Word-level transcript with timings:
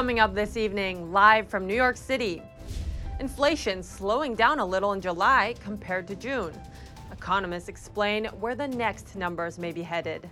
Coming 0.00 0.18
up 0.18 0.34
this 0.34 0.56
evening, 0.56 1.12
live 1.12 1.46
from 1.46 1.66
New 1.66 1.74
York 1.74 1.98
City. 1.98 2.42
Inflation 3.20 3.82
slowing 3.82 4.34
down 4.34 4.58
a 4.58 4.64
little 4.64 4.94
in 4.94 5.00
July 5.02 5.54
compared 5.62 6.08
to 6.08 6.16
June. 6.16 6.54
Economists 7.12 7.68
explain 7.68 8.24
where 8.40 8.54
the 8.54 8.66
next 8.66 9.14
numbers 9.14 9.58
may 9.58 9.72
be 9.72 9.82
headed. 9.82 10.26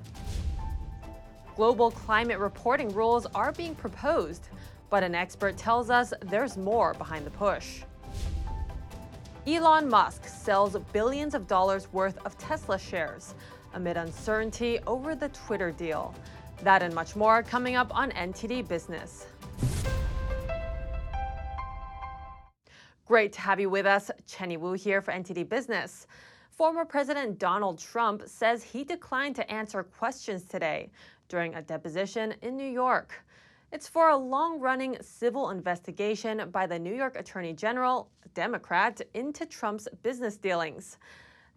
Global 1.55 1.91
climate 1.91 2.39
reporting 2.39 2.89
rules 2.95 3.27
are 3.35 3.53
being 3.53 3.75
proposed, 3.75 4.49
but 4.89 5.03
an 5.03 5.15
expert 5.15 5.59
tells 5.59 5.91
us 5.91 6.15
there's 6.23 6.57
more 6.57 6.95
behind 6.95 7.27
the 7.27 7.31
push. 7.31 7.83
Elon 9.47 9.87
Musk 9.87 10.27
sells 10.27 10.79
billions 10.95 11.35
of 11.35 11.47
dollars 11.47 11.93
worth 11.93 12.17
of 12.25 12.39
Tesla 12.39 12.79
shares 12.79 13.35
amid 13.75 13.99
uncertainty 13.99 14.79
over 14.87 15.15
the 15.15 15.29
Twitter 15.29 15.71
deal. 15.71 16.15
That 16.63 16.83
and 16.83 16.95
much 16.95 17.15
more 17.15 17.43
coming 17.43 17.77
up 17.77 17.95
on 17.95 18.13
NTD 18.13 18.67
Business. 18.67 19.27
Great 23.07 23.33
to 23.33 23.41
have 23.41 23.59
you 23.59 23.71
with 23.71 23.87
us. 23.87 24.11
Chenny 24.27 24.59
Wu 24.59 24.75
here 24.75 25.01
for 25.01 25.13
NTD 25.13 25.49
Business. 25.49 26.07
Former 26.51 26.85
President 26.85 27.39
Donald 27.39 27.79
Trump 27.79 28.23
says 28.27 28.63
he 28.63 28.85
declined 28.85 29.35
to 29.37 29.51
answer 29.51 29.83
questions 29.83 30.45
today 30.45 30.91
during 31.29 31.55
a 31.55 31.63
deposition 31.63 32.35
in 32.43 32.57
New 32.57 32.69
York. 32.69 33.15
It's 33.73 33.89
for 33.89 34.11
a 34.11 34.17
long 34.17 34.61
running 34.61 34.97
civil 35.01 35.51
investigation 35.51 36.51
by 36.51 36.67
the 36.67 36.79
New 36.79 36.95
York 36.95 37.17
Attorney 37.17 37.53
General, 37.53 38.11
Democrat, 38.35 39.01
into 39.15 39.47
Trump's 39.47 39.89
business 40.03 40.37
dealings. 40.37 40.99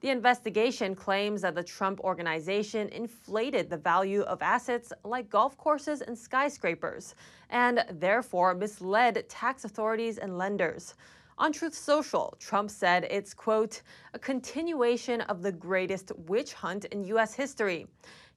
The 0.02 0.10
investigation 0.10 0.96
claims 0.96 1.44
that 1.44 1.54
the 1.54 1.64
Trump 1.64 2.00
organization 2.00 2.90
inflated 2.90 3.70
the 3.70 3.77
value 3.77 4.21
of 4.21 4.41
assets 4.41 4.91
like 5.04 5.30
golf 5.30 5.55
courses 5.58 6.02
and 6.02 6.18
skyscrapers, 6.18 7.13
and 7.52 7.85
therefore 7.91 8.55
misled 8.55 9.24
tax 9.30 9.63
authorities 9.63 10.18
and 10.18 10.40
lenders. 10.40 10.96
On 11.38 11.52
Truth 11.52 11.76
Social, 11.76 12.35
Trump 12.40 12.71
said 12.71 13.05
it's, 13.12 13.35
quote, 13.35 13.84
a 14.16 14.20
continuation 14.20 15.21
of 15.21 15.43
the 15.43 15.52
greatest 15.52 16.12
witch 16.27 16.54
hunt 16.54 16.86
in 16.86 17.04
U.S. 17.04 17.36
history. 17.36 17.86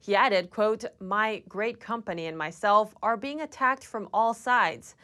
He 0.00 0.14
added, 0.14 0.50
quote, 0.50 0.84
my 1.00 1.42
great 1.48 1.80
company 1.80 2.26
and 2.26 2.36
myself 2.36 2.94
are 3.02 3.16
being 3.16 3.40
attacked 3.40 3.86
from 3.86 4.10
all 4.12 4.34
sides. 4.34 4.96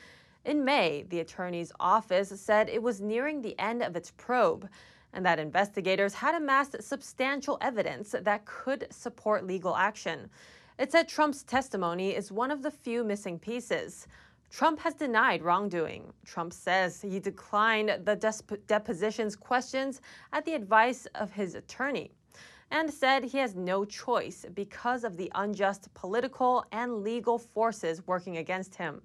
In 0.45 0.63
May, 0.63 1.05
the 1.09 1.21
attorney's 1.21 1.73
office 1.81 2.39
said 2.39 2.69
it 2.69 2.83
was 2.83 3.01
nearing 3.01 3.41
the 3.41 3.59
end 3.59 3.83
of 3.83 3.97
its 3.97 4.11
probe 4.11 4.69
and 5.13 5.25
that 5.27 5.39
investigators 5.39 6.15
had 6.15 6.35
amassed 6.35 6.83
substantial 6.83 7.59
evidence 7.61 8.15
that 8.21 8.45
could 8.45 8.87
support 8.91 9.47
legal 9.47 9.77
action. 9.77 10.31
It 10.79 10.91
said 10.93 11.09
Trump's 11.09 11.43
testimony 11.43 12.11
is 12.15 12.33
one 12.33 12.51
of 12.51 12.63
the 12.63 12.71
few 12.71 13.05
missing 13.05 13.39
pieces. 13.39 14.07
Trump 14.51 14.81
has 14.81 14.95
denied 14.95 15.43
wrongdoing. 15.43 16.13
Trump 16.25 16.53
says 16.53 17.03
he 17.03 17.21
declined 17.21 17.91
the 18.05 18.17
deposition's 18.67 19.37
questions 19.37 20.01
at 20.33 20.45
the 20.45 20.55
advice 20.55 21.07
of 21.15 21.33
his 21.33 21.55
attorney 21.55 22.11
and 22.71 22.93
said 22.93 23.25
he 23.25 23.39
has 23.39 23.55
no 23.55 23.85
choice 23.85 24.45
because 24.55 25.05
of 25.05 25.17
the 25.17 25.31
unjust 25.35 25.93
political 25.95 26.65
and 26.73 27.03
legal 27.03 27.39
forces 27.39 28.07
working 28.07 28.39
against 28.39 28.75
him. 28.75 29.03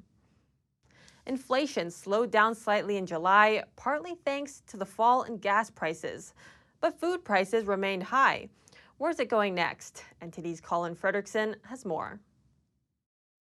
Inflation 1.28 1.90
slowed 1.90 2.30
down 2.30 2.54
slightly 2.54 2.98
in 2.98 3.06
July, 3.06 3.64
partly 3.76 4.16
thanks 4.26 4.62
to 4.68 4.78
the 4.78 4.86
fall 4.86 5.24
in 5.24 5.38
gas 5.38 5.72
prices. 5.72 6.34
But 6.82 7.00
food 7.00 7.26
prices 7.26 7.66
remained 7.66 8.04
high. 8.04 8.50
Where's 8.98 9.20
it 9.20 9.30
going 9.30 9.56
next? 9.56 10.04
NTD's 10.22 10.62
Colin 10.62 10.96
Fredrickson 10.96 11.56
has 11.64 11.84
more. 11.84 12.20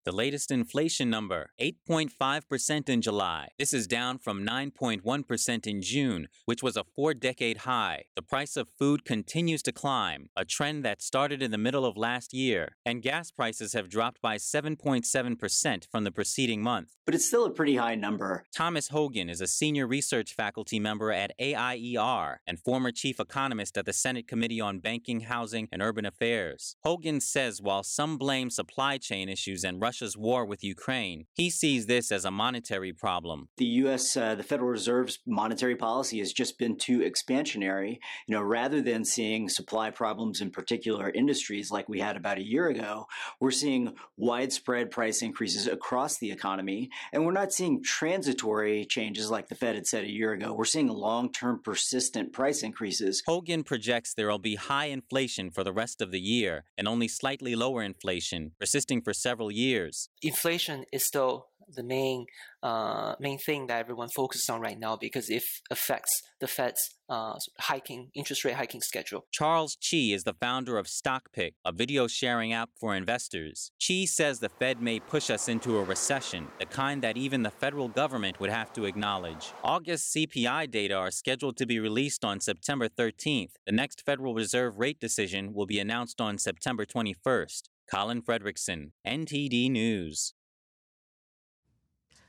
The 0.05 0.11
latest 0.11 0.51
inflation 0.51 1.09
number, 1.09 1.49
8.5% 1.59 2.89
in 2.89 3.01
July. 3.01 3.47
This 3.57 3.73
is 3.73 3.87
down 3.87 4.19
from 4.19 4.45
9.1% 4.45 5.65
in 5.65 5.81
June, 5.81 6.27
which 6.45 6.61
was 6.61 6.77
a 6.77 6.83
four 6.95 7.15
decade 7.15 7.57
high. 7.57 8.03
The 8.15 8.21
price 8.21 8.55
of 8.55 8.69
food 8.69 9.03
continues 9.03 9.63
to 9.63 9.71
climb, 9.71 10.29
a 10.37 10.45
trend 10.45 10.85
that 10.85 11.01
started 11.01 11.41
in 11.41 11.49
the 11.49 11.57
middle 11.57 11.85
of 11.85 11.97
last 11.97 12.35
year. 12.35 12.75
And 12.85 13.01
gas 13.01 13.31
prices 13.31 13.73
have 13.73 13.89
dropped 13.89 14.21
by 14.21 14.35
7.7% 14.35 15.87
from 15.91 16.03
the 16.03 16.11
preceding 16.11 16.61
month. 16.61 16.97
But 17.07 17.15
it's 17.15 17.25
still 17.25 17.45
a 17.45 17.49
pretty 17.49 17.77
high 17.77 17.95
number. 17.95 18.45
Thomas 18.55 18.89
Hogan 18.89 19.27
is 19.27 19.41
a 19.41 19.47
senior 19.47 19.87
research 19.87 20.35
faculty 20.35 20.79
member 20.79 21.11
at 21.11 21.33
AIER 21.39 22.41
and 22.45 22.59
former 22.59 22.91
chief 22.91 23.19
economist 23.19 23.75
at 23.75 23.87
the 23.87 23.93
Senate 23.93 24.27
Committee 24.27 24.61
on 24.61 24.77
Banking, 24.77 25.21
Housing, 25.21 25.67
and 25.71 25.81
Urban 25.81 26.05
Affairs. 26.05 26.75
Hogan 26.83 27.21
says 27.21 27.59
while 27.59 27.81
some 27.81 28.19
blame 28.19 28.51
supply 28.51 28.99
chain 28.99 29.29
issues 29.29 29.63
and 29.63 29.81
Russia 29.81 29.94
Russia's 29.95 30.17
war 30.17 30.43
with 30.43 30.61
Ukraine. 30.61 31.25
He 31.35 31.49
sees 31.49 31.85
this 31.85 32.11
as 32.11 32.25
a 32.25 32.31
monetary 32.31 32.91
problem. 32.91 33.47
The 33.55 33.79
U.S., 33.83 34.17
uh, 34.17 34.35
the 34.35 34.43
Federal 34.43 34.67
Reserve's 34.67 35.19
monetary 35.25 35.77
policy 35.77 36.19
has 36.19 36.33
just 36.33 36.59
been 36.59 36.75
too 36.75 36.99
expansionary. 36.99 37.99
You 38.27 38.35
know, 38.35 38.41
rather 38.41 38.81
than 38.81 39.05
seeing 39.05 39.47
supply 39.47 39.91
problems 39.91 40.41
in 40.41 40.51
particular 40.51 41.09
industries 41.11 41.71
like 41.71 41.87
we 41.87 42.01
had 42.01 42.17
about 42.17 42.39
a 42.39 42.45
year 42.45 42.67
ago, 42.67 43.05
we're 43.39 43.51
seeing 43.51 43.93
widespread 44.17 44.91
price 44.91 45.21
increases 45.21 45.65
across 45.65 46.17
the 46.17 46.29
economy, 46.29 46.89
and 47.13 47.25
we're 47.25 47.31
not 47.31 47.53
seeing 47.53 47.81
transitory 47.81 48.83
changes 48.83 49.31
like 49.31 49.47
the 49.47 49.55
Fed 49.55 49.75
had 49.75 49.87
said 49.87 50.03
a 50.03 50.11
year 50.11 50.33
ago. 50.33 50.53
We're 50.53 50.65
seeing 50.65 50.89
long-term, 50.89 51.61
persistent 51.63 52.33
price 52.33 52.63
increases. 52.63 53.23
Hogan 53.25 53.63
projects 53.63 54.13
there 54.13 54.27
will 54.27 54.39
be 54.39 54.55
high 54.55 54.87
inflation 54.87 55.51
for 55.51 55.63
the 55.63 55.71
rest 55.71 56.01
of 56.01 56.11
the 56.11 56.19
year 56.19 56.65
and 56.77 56.85
only 56.85 57.07
slightly 57.07 57.55
lower 57.55 57.81
inflation, 57.81 58.51
persisting 58.59 59.01
for 59.01 59.13
several 59.13 59.49
years 59.49 59.84
years. 59.85 60.09
Inflation 60.21 60.85
is 60.91 61.05
still 61.05 61.47
the 61.73 61.83
main 61.83 62.25
uh, 62.61 63.15
main 63.19 63.37
thing 63.37 63.67
that 63.67 63.79
everyone 63.79 64.09
focuses 64.15 64.49
on 64.49 64.59
right 64.61 64.79
now 64.79 64.95
because 64.95 65.29
it 65.29 65.43
affects 65.71 66.21
the 66.39 66.47
Fed's 66.47 66.81
uh, 67.09 67.35
hiking 67.59 68.09
interest 68.15 68.43
rate 68.43 68.55
hiking 68.55 68.81
schedule. 68.81 69.25
Charles 69.31 69.77
Chi 69.77 70.13
is 70.13 70.23
the 70.23 70.33
founder 70.33 70.77
of 70.77 70.87
StockPick, 70.87 71.53
a 71.63 71.71
video 71.71 72.07
sharing 72.07 72.53
app 72.53 72.69
for 72.79 72.95
investors. 72.95 73.71
Chi 73.85 74.05
says 74.05 74.39
the 74.39 74.49
Fed 74.49 74.81
may 74.81 74.99
push 74.99 75.29
us 75.29 75.47
into 75.47 75.77
a 75.77 75.83
recession, 75.83 76.47
the 76.59 76.65
kind 76.65 77.01
that 77.01 77.17
even 77.17 77.43
the 77.43 77.51
federal 77.51 77.87
government 77.87 78.39
would 78.39 78.49
have 78.49 78.73
to 78.73 78.85
acknowledge. 78.85 79.53
August 79.63 80.15
CPI 80.15 80.69
data 80.69 80.95
are 80.95 81.11
scheduled 81.11 81.57
to 81.57 81.65
be 81.65 81.79
released 81.79 82.25
on 82.25 82.39
September 82.39 82.89
13th. 82.89 83.51
The 83.65 83.71
next 83.71 84.03
Federal 84.05 84.33
Reserve 84.33 84.79
rate 84.79 84.99
decision 84.99 85.53
will 85.53 85.67
be 85.67 85.79
announced 85.79 86.19
on 86.19 86.37
September 86.37 86.85
21st. 86.85 87.69
Colin 87.89 88.21
Fredrickson, 88.21 88.91
NTD 89.05 89.69
News. 89.69 90.33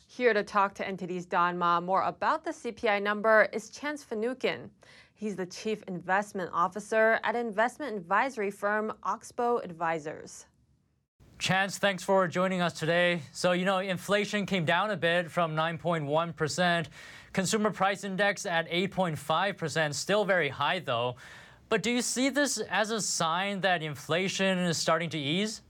Here 0.06 0.32
to 0.32 0.42
talk 0.42 0.74
to 0.74 0.84
NTD's 0.84 1.26
Don 1.26 1.58
Ma 1.58 1.80
more 1.80 2.02
about 2.02 2.44
the 2.44 2.50
CPI 2.50 3.02
number 3.02 3.48
is 3.52 3.70
Chance 3.70 4.04
Finucane. 4.04 4.70
He's 5.14 5.34
the 5.34 5.46
Chief 5.46 5.82
Investment 5.88 6.50
Officer 6.52 7.18
at 7.24 7.34
investment 7.34 7.96
advisory 7.96 8.50
firm 8.50 8.92
Oxbow 9.02 9.58
Advisors. 9.58 10.46
Chance, 11.38 11.78
thanks 11.78 12.02
for 12.02 12.26
joining 12.28 12.62
us 12.62 12.72
today. 12.72 13.20
So, 13.32 13.52
you 13.52 13.64
know, 13.66 13.78
inflation 13.78 14.46
came 14.46 14.64
down 14.64 14.90
a 14.90 14.96
bit 14.96 15.30
from 15.30 15.54
9.1%. 15.54 16.86
Consumer 17.34 17.70
price 17.70 18.04
index 18.04 18.46
at 18.46 18.70
8.5%, 18.70 19.92
still 19.92 20.24
very 20.24 20.48
high 20.48 20.78
though. 20.78 21.16
But 21.68 21.82
do 21.82 21.90
you 21.90 22.02
see 22.02 22.28
this 22.28 22.58
as 22.58 22.90
a 22.90 23.00
sign 23.00 23.60
that 23.62 23.82
inflation 23.82 24.58
is 24.58 24.76
starting 24.76 25.10
to 25.10 25.18
ease? 25.18 25.62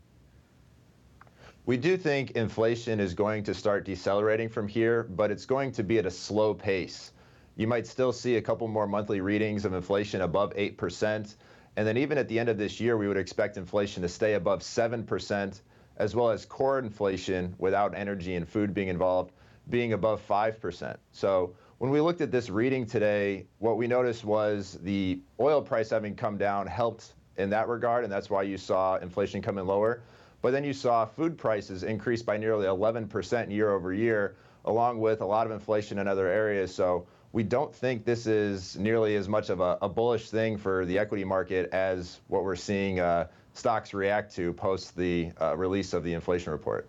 We 1.65 1.77
do 1.77 1.97
think 1.97 2.33
inflation 2.33 3.01
is 3.01 3.15
going 3.15 3.43
to 3.45 3.55
start 3.55 3.85
decelerating 3.85 4.49
from 4.49 4.69
here, 4.69 5.05
but 5.05 5.31
it's 5.31 5.47
going 5.47 5.73
to 5.73 5.83
be 5.83 5.99
at 5.99 6.07
a 6.07 6.11
slow 6.11 6.55
pace. 6.55 7.13
You 7.57 7.67
might 7.67 7.87
still 7.87 8.13
see 8.13 8.37
a 8.37 8.43
couple 8.43 8.69
more 8.69 8.87
monthly 8.87 9.21
readings 9.21 9.65
of 9.65 9.73
inflation 9.73 10.21
above 10.21 10.55
8%. 10.55 11.35
And 11.77 11.87
then 11.87 11.97
even 11.97 12.19
at 12.19 12.29
the 12.29 12.39
end 12.39 12.51
of 12.51 12.59
this 12.59 12.79
year, 12.79 12.97
we 12.97 13.09
would 13.09 13.17
expect 13.17 13.57
inflation 13.57 14.03
to 14.03 14.09
stay 14.09 14.35
above 14.35 14.61
7%, 14.61 15.61
as 15.97 16.15
well 16.15 16.31
as 16.31 16.45
core 16.45 16.79
inflation 16.79 17.55
without 17.59 17.97
energy 17.97 18.35
and 18.35 18.47
food 18.47 18.75
being 18.75 18.89
involved 18.89 19.33
being 19.69 19.93
above 19.93 20.27
5%. 20.27 20.97
So 21.13 21.55
when 21.79 21.91
we 21.91 22.01
looked 22.01 22.23
at 22.23 22.31
this 22.31 22.49
reading 22.49 22.87
today, 22.87 23.47
what 23.59 23.77
we 23.77 23.87
noticed 23.87 24.25
was 24.25 24.79
the 24.83 25.21
oil 25.39 25.61
price 25.61 25.91
having 25.91 26.15
come 26.15 26.39
down 26.39 26.67
helped 26.67 27.13
in 27.37 27.51
that 27.51 27.69
regard, 27.69 28.03
and 28.03 28.11
that's 28.11 28.31
why 28.31 28.43
you 28.43 28.57
saw 28.57 28.97
inflation 28.97 29.43
come 29.43 29.59
in 29.59 29.67
lower. 29.67 30.01
But 30.41 30.53
then 30.53 30.65
you 30.65 30.73
saw 30.73 31.05
food 31.05 31.37
prices 31.37 31.83
increase 31.83 32.23
by 32.23 32.39
nearly 32.39 32.67
11% 32.67 33.51
year 33.51 33.73
over 33.73 33.93
year, 33.93 34.37
along 34.65 35.01
with 35.01 35.21
a 35.21 35.27
lot 35.27 35.47
of 35.47 35.53
inflation 35.53 35.99
in 35.99 36.09
other 36.09 36.29
areas. 36.29 36.75
So 36.75 37.07
we 37.33 37.43
don't 37.43 37.75
think 37.75 38.07
this 38.07 38.27
is 38.27 38.77
nearly 38.79 39.17
as 39.17 39.29
much 39.29 39.51
of 39.51 39.61
a, 39.61 39.77
a 39.83 39.89
bullish 39.89 40.31
thing 40.31 40.57
for 40.57 40.87
the 40.87 40.99
equity 40.99 41.25
market 41.25 41.69
as 41.73 42.21
what 42.29 42.43
we're 42.43 42.57
seeing 42.57 43.01
uh, 43.01 43.27
stocks 43.53 43.93
react 43.93 44.35
to 44.37 44.55
post 44.55 44.97
the 44.97 45.31
uh, 45.43 45.55
release 45.55 45.93
of 45.93 46.05
the 46.05 46.15
inflation 46.15 46.53
report. 46.53 46.87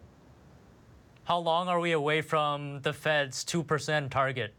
How 1.26 1.40
long 1.40 1.68
are 1.68 1.82
we 1.82 1.92
away 1.92 2.22
from 2.22 2.80
the 2.84 2.94
Fed's 2.94 3.44
2% 3.44 4.10
target? 4.10 4.54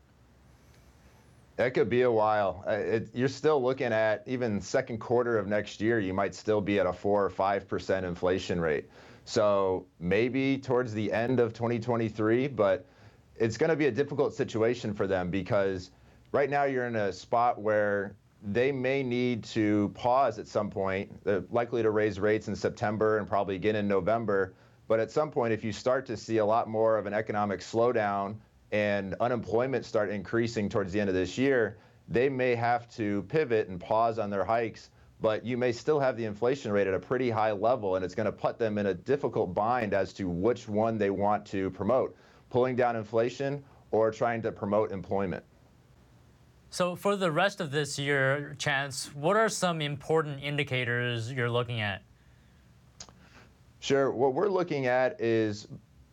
That 1.58 1.74
could 1.74 1.90
be 1.90 2.02
a 2.02 2.10
while. 2.10 2.62
Uh, 2.68 2.74
it, 2.74 3.08
you're 3.12 3.26
still 3.26 3.60
looking 3.60 3.92
at 3.92 4.22
even 4.26 4.60
second 4.60 4.98
quarter 4.98 5.36
of 5.36 5.48
next 5.48 5.80
year, 5.80 5.98
you 5.98 6.14
might 6.14 6.32
still 6.32 6.60
be 6.60 6.78
at 6.78 6.86
a 6.86 6.92
four 6.92 7.24
or 7.24 7.30
five 7.30 7.66
percent 7.66 8.06
inflation 8.06 8.60
rate. 8.60 8.88
So 9.24 9.84
maybe 9.98 10.58
towards 10.58 10.94
the 10.94 11.12
end 11.12 11.40
of 11.40 11.52
2023, 11.52 12.46
but 12.46 12.86
it's 13.34 13.56
going 13.56 13.70
to 13.70 13.76
be 13.76 13.86
a 13.86 13.90
difficult 13.90 14.34
situation 14.34 14.94
for 14.94 15.08
them 15.08 15.32
because 15.32 15.90
right 16.30 16.48
now 16.48 16.62
you're 16.62 16.86
in 16.86 16.94
a 16.94 17.12
spot 17.12 17.60
where 17.60 18.14
they 18.40 18.70
may 18.70 19.02
need 19.02 19.42
to 19.42 19.90
pause 19.94 20.38
at 20.38 20.46
some 20.46 20.70
point. 20.70 21.24
They're 21.24 21.42
likely 21.50 21.82
to 21.82 21.90
raise 21.90 22.20
rates 22.20 22.46
in 22.46 22.54
September 22.54 23.18
and 23.18 23.26
probably 23.26 23.56
again 23.56 23.74
in 23.74 23.88
November. 23.88 24.54
But 24.86 25.00
at 25.00 25.10
some 25.10 25.32
point, 25.32 25.52
if 25.52 25.64
you 25.64 25.72
start 25.72 26.06
to 26.06 26.16
see 26.16 26.36
a 26.36 26.46
lot 26.46 26.68
more 26.68 26.96
of 26.96 27.06
an 27.06 27.14
economic 27.14 27.60
slowdown 27.60 28.36
and 28.72 29.14
unemployment 29.20 29.84
start 29.84 30.10
increasing 30.10 30.68
towards 30.68 30.92
the 30.92 31.00
end 31.00 31.08
of 31.08 31.14
this 31.14 31.38
year, 31.38 31.78
they 32.08 32.28
may 32.28 32.54
have 32.54 32.88
to 32.96 33.22
pivot 33.28 33.68
and 33.68 33.80
pause 33.80 34.18
on 34.18 34.30
their 34.30 34.44
hikes. 34.44 34.90
But 35.20 35.44
you 35.44 35.56
may 35.56 35.72
still 35.72 35.98
have 35.98 36.16
the 36.16 36.24
inflation 36.24 36.70
rate 36.70 36.86
at 36.86 36.94
a 36.94 36.98
pretty 36.98 37.28
high 37.28 37.50
level, 37.50 37.96
and 37.96 38.04
it's 38.04 38.14
going 38.14 38.26
to 38.26 38.32
put 38.32 38.56
them 38.56 38.78
in 38.78 38.86
a 38.86 38.94
difficult 38.94 39.52
bind 39.52 39.92
as 39.92 40.12
to 40.14 40.28
which 40.28 40.68
one 40.68 40.96
they 40.96 41.10
want 41.10 41.44
to 41.46 41.70
promote 41.70 42.16
pulling 42.50 42.76
down 42.76 42.96
inflation 42.96 43.62
or 43.90 44.10
trying 44.10 44.42
to 44.42 44.52
promote 44.52 44.92
employment. 44.92 45.44
So, 46.70 46.96
for 46.96 47.16
the 47.16 47.32
rest 47.32 47.60
of 47.60 47.70
this 47.70 47.98
year, 47.98 48.54
Chance, 48.58 49.14
what 49.14 49.36
are 49.36 49.48
some 49.48 49.80
important 49.80 50.42
indicators 50.42 51.32
you're 51.32 51.50
looking 51.50 51.80
at? 51.80 52.02
Sure. 53.80 54.10
What 54.10 54.34
we're 54.34 54.48
looking 54.48 54.86
at 54.86 55.20
is 55.20 55.66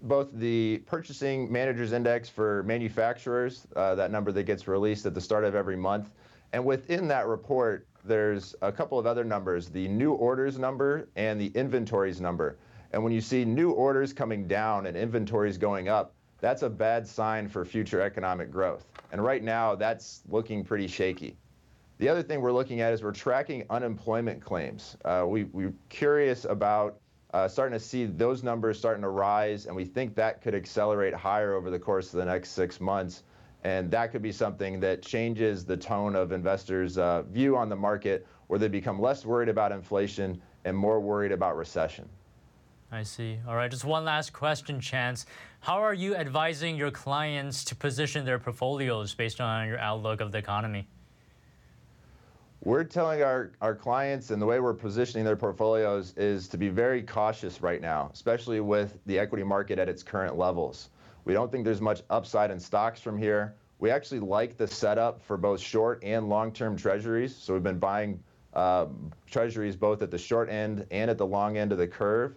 both 0.06 0.32
the 0.34 0.78
purchasing 0.86 1.52
managers 1.52 1.92
index 1.92 2.30
for 2.30 2.64
manufacturers, 2.64 3.68
uh, 3.76 3.96
that 3.96 4.12
number 4.12 4.32
that 4.32 4.44
gets 4.44 4.68
released 4.68 5.06
at 5.06 5.14
the 5.14 5.22
start 5.22 5.44
of 5.44 5.56
every 5.56 5.76
month. 5.76 6.12
And 6.54 6.64
within 6.64 7.08
that 7.10 7.28
report, 7.28 7.88
there's 8.06 8.56
a 8.62 8.72
couple 8.72 9.00
of 9.00 9.08
other 9.08 9.24
numbers 9.24 9.70
the 9.70 9.88
new 9.88 10.14
orders 10.14 10.60
number 10.60 11.10
and 11.16 11.42
the 11.42 11.48
inventories 11.48 12.22
number. 12.22 12.58
And 12.94 13.04
when 13.04 13.12
you 13.12 13.20
see 13.20 13.44
new 13.44 13.72
orders 13.72 14.14
coming 14.14 14.48
down 14.48 14.86
and 14.86 14.96
inventories 14.96 15.58
going 15.58 15.90
up, 15.90 16.14
that's 16.40 16.62
a 16.62 16.70
bad 16.70 17.08
sign 17.08 17.50
for 17.50 17.66
future 17.66 18.00
economic 18.02 18.52
growth. 18.52 18.86
And 19.12 19.24
right 19.24 19.44
now, 19.44 19.76
that's 19.76 20.22
looking 20.30 20.64
pretty 20.64 20.88
shaky. 20.88 21.36
The 21.98 22.08
other 22.10 22.22
thing 22.22 22.42
we're 22.42 22.52
looking 22.52 22.82
at 22.82 22.94
is 22.94 23.02
we're 23.02 23.12
tracking 23.12 23.66
unemployment 23.70 24.42
claims. 24.42 24.98
Uh, 25.04 25.26
we, 25.28 25.46
we're 25.46 25.74
curious 25.90 26.46
about 26.46 27.00
starting 27.48 27.78
to 27.78 27.84
see 27.84 28.06
those 28.06 28.44
numbers 28.44 28.78
starting 28.78 29.02
to 29.02 29.10
rise, 29.10 29.66
and 29.66 29.76
we 29.76 29.86
think 29.86 30.16
that 30.16 30.42
could 30.42 30.56
accelerate 30.56 31.14
higher 31.14 31.54
over 31.54 31.70
the 31.70 31.80
course 31.80 32.14
of 32.14 32.20
the 32.20 32.26
next 32.26 32.52
six 32.52 32.80
months. 32.80 33.24
And 33.64 33.90
that 33.92 34.12
could 34.12 34.22
be 34.22 34.32
something 34.32 34.80
that 34.82 35.02
changes 35.02 35.66
the 35.66 35.76
tone 35.76 36.16
of 36.16 36.32
investors' 36.32 36.98
uh, 36.98 37.24
view 37.24 37.58
on 37.58 37.68
the 37.68 37.76
market, 37.76 38.28
where 38.48 38.60
they 38.60 38.68
become 38.68 39.02
less 39.02 39.26
worried 39.26 39.50
about 39.50 39.72
inflation 39.72 40.40
and 40.66 40.78
more 40.78 41.00
worried 41.00 41.32
about 41.32 41.58
recession. 41.58 42.08
I 42.92 43.04
see. 43.04 43.40
All 43.48 43.56
right, 43.56 43.70
just 43.70 43.84
one 43.84 44.06
last 44.06 44.32
question, 44.32 44.80
Chance. 44.80 45.26
How 45.62 45.82
are 45.82 45.96
you 45.96 46.16
advising 46.16 46.76
your 46.76 46.92
clients 46.92 47.64
to 47.66 47.76
position 47.76 48.24
their 48.24 48.38
portfolios 48.38 49.16
based 49.16 49.42
on 49.42 49.68
your 49.68 49.80
outlook 49.80 50.22
of 50.22 50.32
the 50.32 50.38
economy? 50.38 50.88
We're 52.66 52.84
telling 52.84 53.22
our, 53.22 53.52
our 53.62 53.76
clients 53.76 54.32
and 54.32 54.42
the 54.42 54.46
way 54.48 54.60
we're 54.60 54.74
positioning 54.74 55.24
their 55.24 55.36
portfolios 55.36 56.16
is 56.18 56.48
to 56.48 56.58
be 56.58 56.70
very 56.70 57.04
cautious 57.04 57.62
right 57.62 57.80
now, 57.80 58.10
especially 58.12 58.60
with 58.60 58.98
the 59.06 59.20
equity 59.20 59.44
market 59.44 59.78
at 59.78 59.88
its 59.88 60.02
current 60.02 60.36
levels. 60.36 60.90
We 61.26 61.34
don't 61.34 61.52
think 61.52 61.64
there's 61.64 61.80
much 61.80 62.02
upside 62.10 62.50
in 62.50 62.60
stocks 62.60 63.00
from 63.00 63.20
here. 63.20 63.54
We 63.78 63.92
actually 63.92 64.22
like 64.22 64.58
the 64.58 64.66
setup 64.66 65.22
for 65.22 65.38
both 65.38 65.60
short 65.60 66.04
and 66.04 66.28
long 66.28 66.52
term 66.52 66.76
treasuries. 66.76 67.36
So 67.36 67.54
we've 67.54 67.62
been 67.62 67.78
buying 67.78 68.20
uh, 68.56 68.88
treasuries 69.30 69.76
both 69.76 70.02
at 70.02 70.10
the 70.10 70.18
short 70.18 70.50
end 70.50 70.88
and 70.90 71.12
at 71.12 71.20
the 71.20 71.28
long 71.28 71.58
end 71.58 71.72
of 71.72 71.78
the 71.78 71.88
curve. 71.88 72.34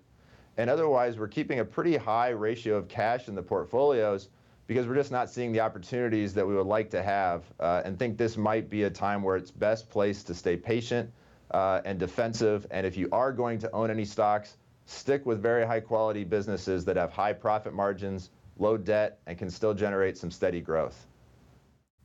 And 0.59 0.69
otherwise, 0.69 1.19
we're 1.19 1.29
keeping 1.29 1.61
a 1.61 1.65
pretty 1.65 1.97
high 1.97 2.31
ratio 2.31 2.77
of 2.77 2.87
cash 2.87 3.29
in 3.29 3.35
the 3.35 3.43
portfolios 3.43 4.29
because 4.69 4.87
we're 4.87 4.95
just 4.95 5.11
not 5.11 5.31
seeing 5.31 5.51
the 5.51 5.61
opportunities 5.61 6.35
that 6.35 6.47
we 6.47 6.55
would 6.55 6.67
like 6.67 6.91
to 6.91 7.03
have 7.03 7.43
uh, 7.59 7.83
and 7.85 7.99
think 7.99 8.17
this 8.19 8.37
might 8.37 8.71
be 8.71 8.85
a 8.85 8.91
time 8.91 9.23
where 9.23 9.35
it's 9.35 9.51
best 9.51 9.89
placed 9.89 10.27
to 10.29 10.35
stay 10.35 10.57
patient 10.57 11.11
uh, 11.51 11.81
and 11.87 11.99
defensive. 11.99 12.67
And 12.71 12.87
if 12.87 12.97
you 12.97 13.09
are 13.11 13.33
going 13.33 13.59
to 13.61 13.73
own 13.73 13.91
any 13.91 14.05
stocks, 14.05 14.59
stick 14.85 15.25
with 15.25 15.43
very 15.43 15.67
high 15.67 15.81
quality 15.81 16.23
businesses 16.23 16.85
that 16.85 16.97
have 16.97 17.11
high 17.11 17.33
profit 17.33 17.73
margins, 17.73 18.31
low 18.59 18.77
debt, 18.77 19.19
and 19.27 19.39
can 19.39 19.49
still 19.49 19.73
generate 19.73 20.19
some 20.19 20.31
steady 20.31 20.61
growth. 20.61 21.07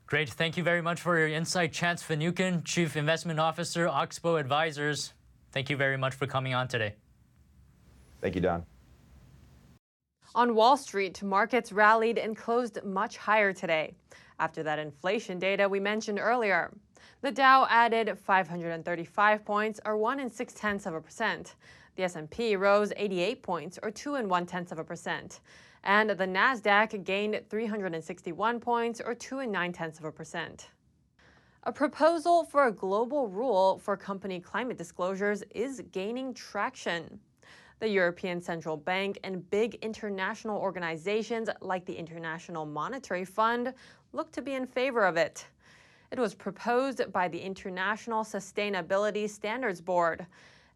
Great. 0.05 0.29
Thank 0.29 0.55
you 0.55 0.63
very 0.63 0.81
much 0.81 1.01
for 1.01 1.17
your 1.17 1.27
insight, 1.27 1.73
Chance 1.73 2.01
Finucane, 2.01 2.63
Chief 2.63 2.95
Investment 2.95 3.39
Officer, 3.39 3.89
Oxbow 3.89 4.37
Advisors. 4.37 5.13
Thank 5.51 5.69
you 5.69 5.75
very 5.75 5.97
much 5.97 6.13
for 6.15 6.27
coming 6.27 6.53
on 6.53 6.69
today. 6.69 6.93
Thank 8.21 8.35
you, 8.35 8.41
Don. 8.41 8.65
On 10.35 10.55
Wall 10.55 10.77
Street, 10.77 11.21
markets 11.21 11.71
rallied 11.71 12.17
and 12.17 12.35
closed 12.35 12.83
much 12.83 13.17
higher 13.17 13.53
today 13.53 13.93
after 14.39 14.63
that 14.63 14.79
inflation 14.79 15.37
data 15.37 15.69
we 15.69 15.79
mentioned 15.79 16.17
earlier. 16.19 16.73
The 17.21 17.31
Dow 17.31 17.67
added 17.69 18.17
535 18.17 19.45
points, 19.45 19.79
or 19.85 19.95
one 19.95 20.19
and 20.19 20.33
six 20.33 20.53
tenths 20.53 20.87
of 20.87 20.95
a 20.95 21.01
percent. 21.01 21.53
The 21.95 22.03
S&P 22.05 22.55
rose 22.55 22.91
88 22.97 23.43
points, 23.43 23.77
or 23.83 23.91
two 23.91 24.15
and 24.15 24.27
one 24.27 24.47
tenths 24.47 24.71
of 24.71 24.79
a 24.79 24.83
percent, 24.83 25.41
and 25.83 26.09
the 26.09 26.25
Nasdaq 26.25 27.03
gained 27.03 27.39
361 27.47 28.59
points, 28.59 28.99
or 29.05 29.13
two 29.13 29.37
and 29.37 29.51
nine 29.51 29.71
tenths 29.71 29.99
of 29.99 30.05
a 30.05 30.11
percent. 30.11 30.69
A 31.65 31.71
proposal 31.71 32.43
for 32.43 32.65
a 32.65 32.71
global 32.71 33.27
rule 33.27 33.77
for 33.77 33.95
company 33.95 34.39
climate 34.39 34.79
disclosures 34.79 35.43
is 35.53 35.83
gaining 35.91 36.33
traction. 36.33 37.19
The 37.83 37.89
European 37.89 38.39
Central 38.39 38.77
Bank 38.77 39.19
and 39.25 39.49
big 39.49 39.75
international 39.81 40.57
organizations 40.57 41.49
like 41.59 41.83
the 41.83 41.93
International 41.93 42.65
Monetary 42.65 43.25
Fund 43.25 43.73
look 44.13 44.31
to 44.31 44.41
be 44.41 44.53
in 44.53 44.65
favor 44.65 45.03
of 45.03 45.17
it. 45.17 45.45
It 46.09 46.17
was 46.17 46.33
proposed 46.33 47.01
by 47.11 47.27
the 47.27 47.41
International 47.41 48.23
Sustainability 48.23 49.29
Standards 49.29 49.81
Board. 49.81 50.25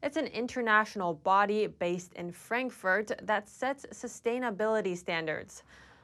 It's 0.03 0.17
an 0.17 0.27
international 0.27 1.13
body 1.13 1.67
based 1.67 2.11
in 2.15 2.29
Frankfurt 2.29 3.13
that 3.23 3.47
sets 3.47 3.85
sustainability 3.93 4.97
standards. 4.97 5.63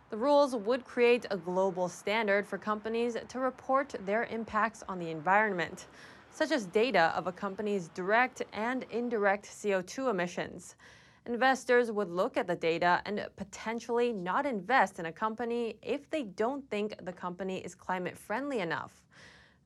The 0.09 0.15
rules 0.15 0.55
would 0.55 0.85
create 0.85 1.25
a 1.31 1.35
global 1.35 1.89
standard 1.89 2.47
for 2.47 2.57
companies 2.57 3.17
to 3.27 3.39
report 3.39 3.93
their 4.05 4.23
impacts 4.27 4.83
on 4.87 4.99
the 4.99 5.09
environment 5.09 5.87
such 6.33 6.51
as 6.51 6.65
data 6.65 7.13
of 7.15 7.27
a 7.27 7.31
company's 7.31 7.89
direct 7.89 8.41
and 8.53 8.85
indirect 8.89 9.45
CO2 9.45 10.09
emissions. 10.09 10.75
Investors 11.27 11.91
would 11.91 12.09
look 12.09 12.35
at 12.35 12.47
the 12.47 12.55
data 12.55 13.01
and 13.05 13.25
potentially 13.37 14.11
not 14.11 14.45
invest 14.45 14.99
in 14.99 15.05
a 15.05 15.11
company 15.11 15.77
if 15.81 16.09
they 16.09 16.23
don't 16.23 16.67
think 16.69 16.95
the 17.05 17.13
company 17.13 17.59
is 17.59 17.75
climate 17.75 18.17
friendly 18.17 18.59
enough. 18.59 19.03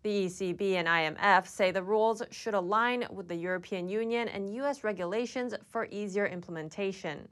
The 0.04 0.26
ECB 0.26 0.74
and 0.74 0.88
IMF 0.88 1.48
say 1.48 1.72
the 1.72 1.82
rules 1.82 2.22
should 2.32 2.54
align 2.54 3.08
with 3.12 3.28
the 3.28 3.36
European 3.36 3.90
Union 3.90 4.28
and 4.28 4.54
US 4.56 4.84
regulations 4.84 5.56
for 5.66 5.88
easier 5.90 6.28
implementation. 6.28 7.28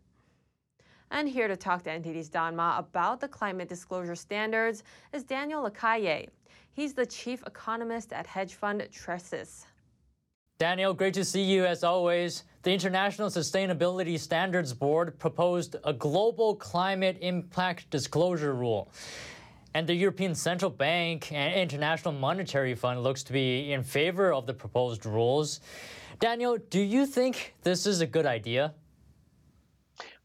And 1.12 1.29
here 1.29 1.48
to 1.48 1.55
talk 1.55 1.83
to 1.83 1.91
NTD's 1.91 2.29
Don 2.29 2.55
Ma 2.55 2.79
about 2.79 3.19
the 3.19 3.27
climate 3.27 3.69
disclosure 3.69 4.15
standards 4.15 4.83
is 5.13 5.24
Daniel 5.24 5.69
Lacalle. 5.69 6.29
He's 6.75 6.94
the 6.94 7.05
chief 7.05 7.41
economist 7.48 8.12
at 8.12 8.27
hedge 8.27 8.55
fund 8.55 8.86
Tressis. 8.91 9.63
Daniel, 10.58 10.94
great 10.94 11.13
to 11.13 11.24
see 11.24 11.41
you 11.41 11.65
as 11.65 11.86
always. 11.86 12.44
The 12.63 12.72
International 12.74 13.29
Sustainability 13.29 14.20
Standards 14.20 14.74
Board 14.74 15.17
proposed 15.17 15.77
a 15.86 15.94
global 15.94 16.53
climate 16.53 17.17
impact 17.22 17.89
disclosure 17.89 18.53
rule. 18.53 18.91
And 19.74 19.88
the 19.88 19.94
European 19.94 20.36
Central 20.36 20.70
Bank 20.70 21.32
and 21.32 21.53
International 21.53 22.13
Monetary 22.13 22.75
Fund 22.75 23.03
looks 23.03 23.24
to 23.24 23.32
be 23.32 23.72
in 23.72 23.82
favor 23.82 24.34
of 24.34 24.46
the 24.46 24.53
proposed 24.53 25.05
rules. 25.05 25.62
Daniel, 26.20 26.58
do 26.58 26.82
you 26.82 27.05
think 27.05 27.53
this 27.63 27.86
is 27.86 28.01
a 28.01 28.08
good 28.08 28.25
idea? 28.25 28.74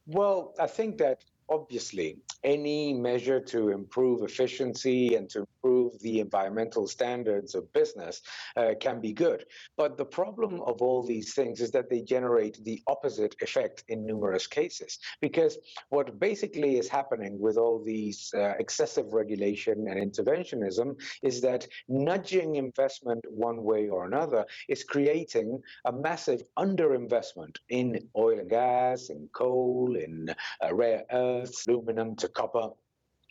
Well, 0.07 0.53
I 0.59 0.67
think 0.67 0.99
that 0.99 1.23
obviously 1.51 2.17
any 2.45 2.95
measure 2.95 3.41
to 3.41 3.69
improve 3.71 4.23
efficiency 4.23 5.15
and 5.15 5.29
to 5.29 5.41
improve 5.41 5.99
the 6.01 6.21
environmental 6.21 6.87
standards 6.87 7.55
of 7.55 7.71
business 7.73 8.23
uh, 8.57 8.73
can 8.81 9.01
be 9.01 9.13
good. 9.13 9.45
But 9.77 9.99
the 9.99 10.05
problem 10.05 10.61
of 10.63 10.81
all 10.81 11.03
these 11.03 11.35
things 11.35 11.61
is 11.61 11.71
that 11.73 11.91
they 11.91 12.01
generate 12.01 12.65
the 12.65 12.81
opposite 12.87 13.35
effect 13.43 13.85
in 13.89 14.07
numerous 14.07 14.47
cases. 14.47 14.99
Because 15.21 15.59
what 15.91 16.19
basically 16.19 16.79
is 16.79 16.89
happening 16.89 17.39
with 17.39 17.57
all 17.59 17.83
these 17.85 18.33
uh, 18.35 18.55
excessive 18.59 19.13
regulation 19.13 19.87
and 19.89 20.13
interventionism 20.13 20.99
is 21.23 21.41
that 21.43 21.67
nudging 21.89 22.57
investment 22.57 23.25
one 23.29 23.63
way 23.63 23.89
or 23.89 24.07
another 24.07 24.47
is 24.69 24.85
creating 24.85 25.61
a 25.85 25.93
massive 25.93 26.43
underinvestment 26.59 27.57
in 27.69 27.99
oil 28.17 28.39
and 28.39 28.51
gas, 28.51 29.11
in 29.11 29.29
coal, 29.33 29.97
in 29.97 30.35
uh, 30.65 30.75
rare 30.75 31.05
earths, 31.41 31.67
aluminum, 31.67 32.17
to 32.17 32.29
copper, 32.29 32.71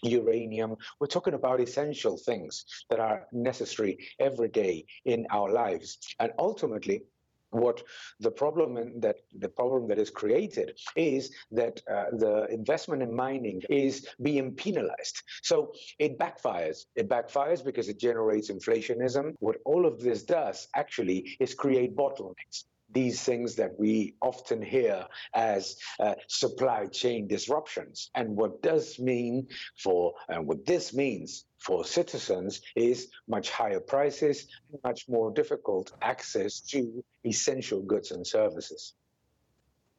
uranium. 0.04 0.76
We're 1.00 1.08
talking 1.08 1.34
about 1.34 1.60
essential 1.60 2.18
things 2.18 2.66
that 2.90 3.00
are 3.00 3.28
necessary 3.32 4.00
every 4.20 4.50
day 4.50 4.86
in 5.06 5.28
our 5.30 5.52
lives. 5.52 5.98
And 6.20 6.32
ultimately, 6.38 7.04
what 7.52 7.82
the 8.20 8.30
problem 8.30 9.00
that 9.00 9.18
the 9.40 9.50
problem 9.50 9.88
that 9.88 9.98
is 9.98 10.10
created 10.10 10.78
is 10.96 11.32
that 11.52 11.82
uh, 11.92 12.06
the 12.14 12.46
investment 12.52 13.02
in 13.02 13.14
mining 13.14 13.62
is 13.70 14.08
being 14.22 14.54
penalized 14.54 15.24
so 15.42 15.74
it 15.98 16.20
backfires 16.20 16.86
it 16.96 17.10
backfires 17.10 17.66
because 17.66 17.90
it 17.90 18.00
generates 18.00 18.52
inflationism 18.52 19.34
what 19.40 19.58
all 19.66 19.88
of 19.88 20.00
this 20.00 20.22
does 20.22 20.68
actually 20.76 21.36
is 21.40 21.56
create 21.56 21.96
bottlenecks 21.96 22.66
these 22.92 23.22
things 23.22 23.56
that 23.56 23.78
we 23.78 24.16
often 24.22 24.62
hear 24.62 25.06
as 25.34 25.78
uh, 26.00 26.16
supply 26.28 26.88
chain 26.88 27.28
disruptions. 27.28 28.10
And 28.16 28.36
what 28.36 28.62
does 28.62 29.00
mean 29.00 29.48
for, 29.78 30.14
and 30.28 30.48
what 30.48 30.66
this 30.66 30.94
means 30.94 31.46
for 31.60 31.86
citizens 31.86 32.62
is 32.76 33.10
much 33.28 33.50
higher 33.50 33.80
prices, 33.80 34.48
much 34.84 35.08
more 35.08 35.32
difficult 35.32 35.92
access 36.02 36.60
to 36.62 37.04
essential 37.26 37.82
goods 37.82 38.12
and 38.12 38.26
services. 38.26 38.94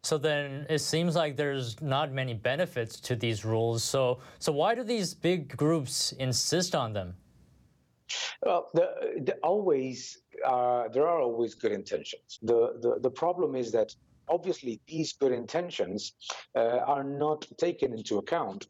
So 0.02 0.16
then 0.16 0.66
it 0.70 0.78
seems 0.78 1.14
like 1.14 1.36
there's 1.36 1.80
not 1.82 2.10
many 2.10 2.32
benefits 2.32 2.98
to 3.00 3.14
these 3.14 3.44
rules. 3.44 3.84
So 3.84 4.20
so 4.38 4.50
why 4.50 4.74
do 4.74 4.82
these 4.82 5.12
big 5.12 5.54
groups 5.56 6.12
insist 6.12 6.74
on 6.74 6.94
them? 6.94 7.16
Well, 8.42 8.70
the, 8.72 8.88
the 9.22 9.34
always 9.42 10.18
uh, 10.46 10.88
there 10.88 11.06
are 11.06 11.20
always 11.20 11.54
good 11.54 11.72
intentions. 11.72 12.38
The, 12.42 12.78
the 12.80 13.00
the 13.00 13.10
problem 13.10 13.54
is 13.54 13.72
that 13.72 13.94
obviously 14.28 14.80
these 14.86 15.12
good 15.14 15.32
intentions 15.32 16.14
uh, 16.54 16.78
are 16.86 17.04
not 17.04 17.46
taken 17.58 17.92
into 17.92 18.18
account 18.18 18.66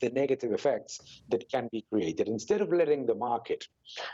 the 0.00 0.10
negative 0.10 0.52
effects 0.52 1.22
that 1.28 1.48
can 1.50 1.68
be 1.72 1.84
created. 1.90 2.28
Instead 2.28 2.60
of 2.60 2.72
letting 2.72 3.06
the 3.06 3.14
market 3.14 3.64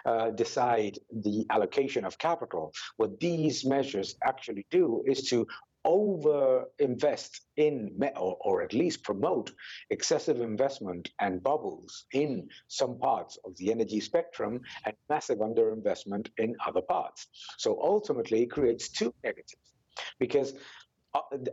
uh, 0.06 0.30
decide 0.30 0.98
the 1.10 1.46
allocation 1.50 2.04
of 2.04 2.18
capital, 2.18 2.72
what 2.96 3.18
these 3.20 3.64
measures 3.64 4.16
actually 4.24 4.66
do 4.70 5.02
is 5.06 5.28
to 5.28 5.46
over 5.84 6.64
invest 6.78 7.40
in 7.56 7.90
or, 8.16 8.36
or, 8.40 8.62
at 8.62 8.72
least 8.72 9.02
promote 9.02 9.52
excessive 9.90 10.40
investment 10.40 11.10
and 11.18 11.42
bubbles 11.42 12.04
in 12.12 12.48
some 12.68 12.98
parts 12.98 13.36
of 13.44 13.56
the 13.56 13.70
energy 13.70 13.98
spectrum 13.98 14.60
and 14.84 14.94
massive 15.08 15.38
underinvestment 15.38 16.28
in 16.38 16.54
other 16.64 16.82
parts. 16.82 17.26
So 17.58 17.80
ultimately 17.82 18.42
it 18.42 18.50
creates 18.50 18.90
two 18.90 19.12
negatives 19.24 19.56
because 20.18 20.54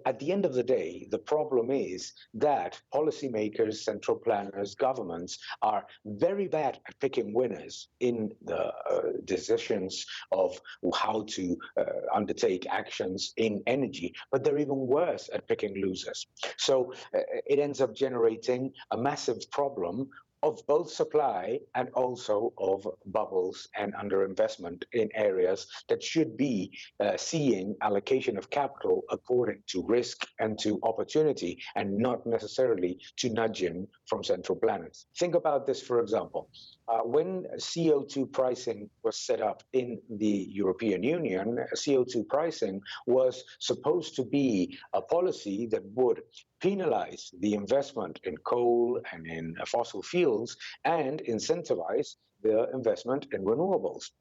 at 0.05 0.19
the 0.19 0.31
end 0.31 0.45
of 0.45 0.53
the 0.53 0.63
day, 0.63 1.07
the 1.11 1.17
problem 1.17 1.69
is 1.69 2.13
that 2.33 2.79
policymakers, 2.93 3.75
central 3.75 4.17
planners, 4.17 4.75
governments 4.75 5.37
are 5.61 5.85
very 6.05 6.47
bad 6.47 6.79
at 6.87 6.99
picking 6.99 7.33
winners 7.33 7.89
in 7.99 8.31
the 8.45 8.67
uh, 8.67 9.01
decisions 9.25 10.05
of 10.31 10.59
how 10.93 11.25
to 11.29 11.57
uh, 11.77 11.83
undertake 12.13 12.67
actions 12.69 13.33
in 13.37 13.61
energy, 13.67 14.13
but 14.31 14.43
they're 14.43 14.57
even 14.57 14.77
worse 14.77 15.29
at 15.33 15.47
picking 15.47 15.81
losers. 15.81 16.25
So 16.57 16.93
uh, 17.13 17.19
it 17.45 17.59
ends 17.59 17.81
up 17.81 17.93
generating 17.93 18.71
a 18.91 18.97
massive 18.97 19.39
problem 19.51 20.09
of 20.43 20.65
both 20.67 20.89
supply 20.89 21.59
and 21.75 21.89
also 21.93 22.53
of 22.57 22.87
bubbles 23.07 23.67
and 23.77 23.93
underinvestment 23.95 24.83
in 24.93 25.09
areas 25.13 25.67
that 25.89 26.01
should 26.01 26.37
be 26.37 26.71
uh, 26.99 27.17
seeing 27.17 27.75
allocation 27.81 28.37
of 28.37 28.49
capital 28.49 29.03
according 29.09 29.61
to 29.67 29.83
risk 29.85 30.25
and 30.39 30.57
to 30.59 30.79
opportunity 30.83 31.61
and 31.75 31.97
not 31.97 32.25
necessarily 32.25 32.97
to 33.17 33.29
nudging 33.29 33.87
from 34.07 34.23
central 34.23 34.57
planners. 34.57 35.07
Think 35.17 35.35
about 35.35 35.67
this, 35.67 35.81
for 35.81 35.99
example. 35.99 36.49
Uh, 36.87 36.99
when 36.99 37.45
CO2 37.57 38.31
pricing 38.31 38.89
was 39.03 39.17
set 39.19 39.41
up 39.41 39.61
in 39.73 39.99
the 40.09 40.47
European 40.49 41.03
Union, 41.03 41.57
CO2 41.75 42.27
pricing 42.27 42.81
was 43.05 43.43
supposed 43.59 44.15
to 44.15 44.23
be 44.23 44.77
a 44.93 45.01
policy 45.01 45.67
that 45.67 45.83
would 45.93 46.21
penalize 46.59 47.31
the 47.39 47.53
investment 47.53 48.19
in 48.23 48.37
coal 48.37 48.99
and 49.11 49.25
in 49.27 49.55
uh, 49.59 49.65
fossil 49.65 50.01
fuels 50.01 50.57
and 50.85 51.21
incentivize 51.23 52.15
the 52.41 52.69
investment 52.73 53.27
in 53.33 53.43
renewables. 53.43 54.11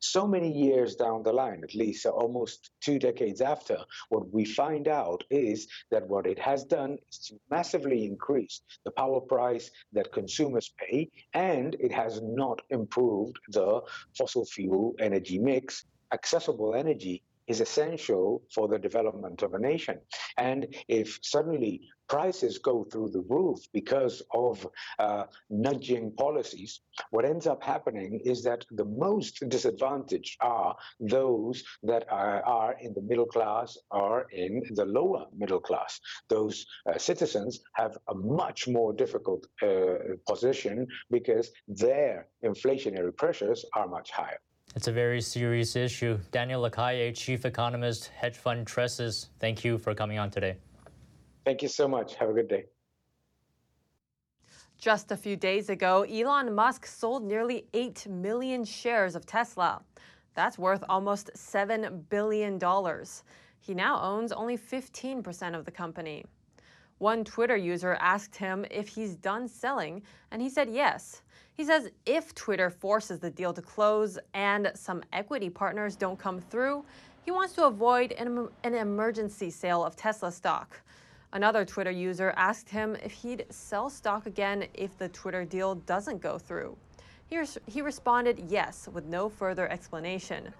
So 0.00 0.26
many 0.26 0.50
years 0.50 0.96
down 0.96 1.22
the 1.22 1.32
line, 1.32 1.62
at 1.62 1.74
least 1.74 2.06
uh, 2.06 2.10
almost 2.10 2.70
two 2.80 2.98
decades 2.98 3.40
after, 3.40 3.78
what 4.08 4.32
we 4.32 4.44
find 4.44 4.88
out 4.88 5.22
is 5.30 5.68
that 5.90 6.06
what 6.08 6.26
it 6.26 6.38
has 6.38 6.64
done 6.64 6.98
is 7.10 7.18
to 7.26 7.38
massively 7.50 8.04
increase 8.04 8.62
the 8.84 8.90
power 8.90 9.20
price 9.20 9.70
that 9.92 10.12
consumers 10.12 10.72
pay, 10.78 11.08
and 11.34 11.76
it 11.78 11.92
has 11.92 12.20
not 12.22 12.60
improved 12.70 13.38
the 13.48 13.80
fossil 14.16 14.44
fuel 14.44 14.94
energy 14.98 15.38
mix. 15.38 15.84
Accessible 16.12 16.74
energy 16.74 17.22
is 17.48 17.60
essential 17.60 18.42
for 18.54 18.68
the 18.68 18.78
development 18.78 19.42
of 19.42 19.54
a 19.54 19.58
nation. 19.58 19.98
And 20.36 20.74
if 20.88 21.18
suddenly 21.22 21.88
prices 22.08 22.58
go 22.58 22.84
through 22.84 23.10
the 23.10 23.24
roof 23.28 23.58
because 23.72 24.22
of 24.32 24.66
uh, 24.98 25.24
nudging 25.50 26.12
policies, 26.12 26.80
what 27.10 27.24
ends 27.24 27.46
up 27.46 27.62
happening 27.62 28.20
is 28.24 28.42
that 28.42 28.64
the 28.70 28.84
most 28.84 29.42
disadvantaged 29.48 30.36
are 30.40 30.74
those 31.00 31.62
that 31.82 32.04
are, 32.10 32.42
are 32.44 32.76
in 32.80 32.94
the 32.94 33.02
middle 33.02 33.26
class 33.26 33.76
or 33.90 34.26
in 34.32 34.62
the 34.74 34.84
lower 34.84 35.26
middle 35.36 35.60
class. 35.60 36.00
Those 36.28 36.66
uh, 36.86 36.98
citizens 36.98 37.60
have 37.74 37.96
a 38.08 38.14
much 38.14 38.68
more 38.68 38.92
difficult 38.92 39.46
uh, 39.62 40.16
position 40.26 40.86
because 41.10 41.50
their 41.66 42.28
inflationary 42.44 43.14
pressures 43.16 43.64
are 43.74 43.86
much 43.86 44.10
higher. 44.10 44.40
It's 44.76 44.86
a 44.86 44.92
very 44.92 45.20
serious 45.20 45.74
issue. 45.76 46.18
Daniel 46.30 46.62
Lacalle, 46.62 47.14
Chief 47.14 47.44
Economist, 47.44 48.08
Hedge 48.14 48.36
Fund 48.36 48.66
Tressis, 48.66 49.28
thank 49.40 49.64
you 49.64 49.78
for 49.78 49.94
coming 49.94 50.18
on 50.18 50.30
today. 50.30 50.56
Thank 51.44 51.62
you 51.62 51.68
so 51.68 51.88
much. 51.88 52.14
Have 52.16 52.28
a 52.28 52.32
good 52.32 52.48
day. 52.48 52.66
Just 54.78 55.10
a 55.10 55.16
few 55.16 55.34
days 55.34 55.70
ago, 55.70 56.02
Elon 56.02 56.54
Musk 56.54 56.86
sold 56.86 57.24
nearly 57.24 57.66
8 57.74 58.06
million 58.06 58.64
shares 58.64 59.16
of 59.16 59.26
Tesla. 59.26 59.82
That's 60.34 60.56
worth 60.58 60.84
almost 60.88 61.30
$7 61.34 62.08
billion. 62.10 62.60
He 63.60 63.74
now 63.74 64.00
owns 64.00 64.30
only 64.30 64.56
15% 64.56 65.56
of 65.56 65.64
the 65.64 65.72
company. 65.72 66.24
One 66.98 67.24
Twitter 67.24 67.56
user 67.56 67.96
asked 68.00 68.36
him 68.36 68.66
if 68.70 68.88
he's 68.88 69.14
done 69.14 69.48
selling, 69.48 70.02
and 70.30 70.42
he 70.42 70.48
said 70.48 70.68
yes. 70.68 71.22
He 71.54 71.64
says 71.64 71.90
if 72.06 72.34
Twitter 72.34 72.70
forces 72.70 73.18
the 73.18 73.30
deal 73.30 73.52
to 73.52 73.62
close 73.62 74.18
and 74.34 74.70
some 74.74 75.02
equity 75.12 75.50
partners 75.50 75.96
don't 75.96 76.18
come 76.18 76.40
through, 76.40 76.84
he 77.24 77.30
wants 77.30 77.52
to 77.54 77.66
avoid 77.66 78.12
an, 78.12 78.48
an 78.64 78.74
emergency 78.74 79.50
sale 79.50 79.84
of 79.84 79.96
Tesla 79.96 80.32
stock. 80.32 80.80
Another 81.32 81.64
Twitter 81.64 81.90
user 81.90 82.32
asked 82.36 82.70
him 82.70 82.96
if 83.02 83.12
he'd 83.12 83.44
sell 83.50 83.90
stock 83.90 84.26
again 84.26 84.66
if 84.74 84.96
the 84.96 85.08
Twitter 85.08 85.44
deal 85.44 85.74
doesn't 85.74 86.22
go 86.22 86.38
through. 86.38 86.76
He, 87.26 87.38
res- 87.38 87.58
he 87.66 87.82
responded 87.82 88.44
yes, 88.48 88.88
with 88.90 89.04
no 89.04 89.28
further 89.28 89.70
explanation. 89.70 90.54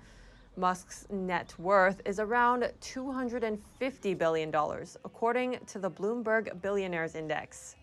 Musk's 0.58 1.06
net 1.08 1.54
worth 1.56 2.02
is 2.04 2.18
around 2.18 2.70
$250 2.80 4.18
billion, 4.18 4.52
according 5.04 5.58
to 5.66 5.78
the 5.78 5.90
Bloomberg 5.90 6.60
Billionaires 6.60 7.14
Index. 7.14 7.76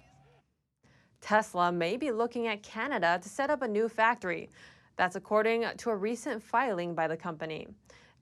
Tesla 1.21 1.71
may 1.71 1.95
be 1.95 2.11
looking 2.11 2.47
at 2.47 2.61
Canada 2.61 3.17
to 3.23 3.29
set 3.29 3.49
up 3.49 3.61
a 3.61 3.67
new 3.67 3.87
factory. 3.87 4.49
That's 4.97 5.15
according 5.15 5.65
to 5.77 5.89
a 5.89 5.95
recent 5.95 6.43
filing 6.43 6.93
by 6.93 7.07
the 7.07 7.17
company. 7.17 7.67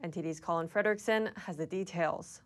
NTD's 0.04 0.40
Colin 0.40 0.68
Frederickson 0.68 1.36
has 1.38 1.58
the 1.58 1.66
details. 1.66 2.42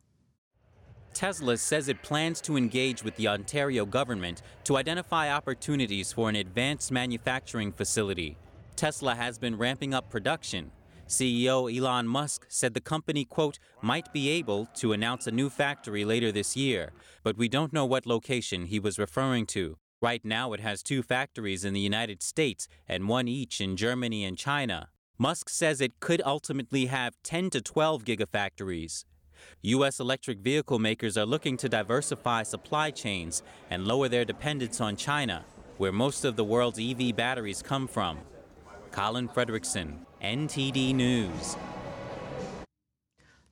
Tesla 1.13 1.57
says 1.57 1.89
it 1.89 2.01
plans 2.03 2.39
to 2.41 2.55
engage 2.55 3.03
with 3.03 3.15
the 3.17 3.27
Ontario 3.27 3.85
government 3.85 4.43
to 4.63 4.77
identify 4.77 5.31
opportunities 5.31 6.13
for 6.13 6.29
an 6.29 6.35
advanced 6.35 6.91
manufacturing 6.91 7.71
facility. 7.71 8.37
Tesla 8.75 9.15
has 9.15 9.37
been 9.37 9.57
ramping 9.57 9.93
up 9.93 10.09
production. 10.09 10.71
CEO 11.07 11.73
Elon 11.73 12.05
Musk 12.05 12.45
said 12.49 12.73
the 12.73 12.81
company, 12.81 13.23
quote, 13.23 13.59
might 13.81 14.11
be 14.11 14.29
able 14.29 14.65
to 14.75 14.91
announce 14.91 15.25
a 15.25 15.31
new 15.31 15.49
factory 15.49 16.03
later 16.03 16.33
this 16.33 16.57
year, 16.57 16.91
but 17.23 17.37
we 17.37 17.47
don't 17.47 17.71
know 17.71 17.85
what 17.85 18.05
location 18.05 18.65
he 18.65 18.77
was 18.77 18.99
referring 18.99 19.45
to. 19.45 19.77
Right 20.01 20.23
now, 20.25 20.51
it 20.51 20.59
has 20.59 20.83
two 20.83 21.01
factories 21.01 21.63
in 21.63 21.73
the 21.73 21.79
United 21.79 22.21
States 22.21 22.67
and 22.87 23.07
one 23.07 23.27
each 23.27 23.61
in 23.61 23.77
Germany 23.77 24.25
and 24.25 24.37
China. 24.37 24.89
Musk 25.17 25.49
says 25.49 25.79
it 25.79 25.99
could 26.01 26.21
ultimately 26.25 26.87
have 26.87 27.15
10 27.23 27.51
to 27.51 27.61
12 27.61 28.03
gigafactories. 28.03 29.05
U.S. 29.61 29.99
electric 29.99 30.39
vehicle 30.39 30.77
makers 30.77 31.17
are 31.17 31.25
looking 31.25 31.55
to 31.57 31.69
diversify 31.69 32.43
supply 32.43 32.91
chains 32.91 33.43
and 33.69 33.87
lower 33.87 34.09
their 34.09 34.25
dependence 34.25 34.81
on 34.81 34.97
China, 34.97 35.45
where 35.77 35.91
most 35.91 36.25
of 36.25 36.35
the 36.35 36.43
world's 36.43 36.79
EV 36.79 37.15
batteries 37.15 37.61
come 37.61 37.87
from. 37.87 38.19
Colin 38.91 39.29
Frederickson, 39.29 40.06
NTD 40.21 40.95
News. 40.95 41.55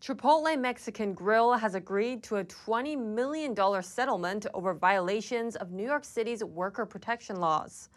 Chipotle 0.02 0.60
Mexican 0.60 1.14
Grill 1.14 1.54
has 1.54 1.76
agreed 1.76 2.24
to 2.24 2.38
a 2.38 2.44
$20 2.44 2.98
million 2.98 3.84
settlement 3.84 4.48
over 4.52 4.74
violations 4.74 5.56
of 5.56 5.72
New 5.72 5.86
York 5.86 6.04
City's 6.04 6.44
worker 6.44 6.84
protection 6.84 7.36
laws. 7.36 7.90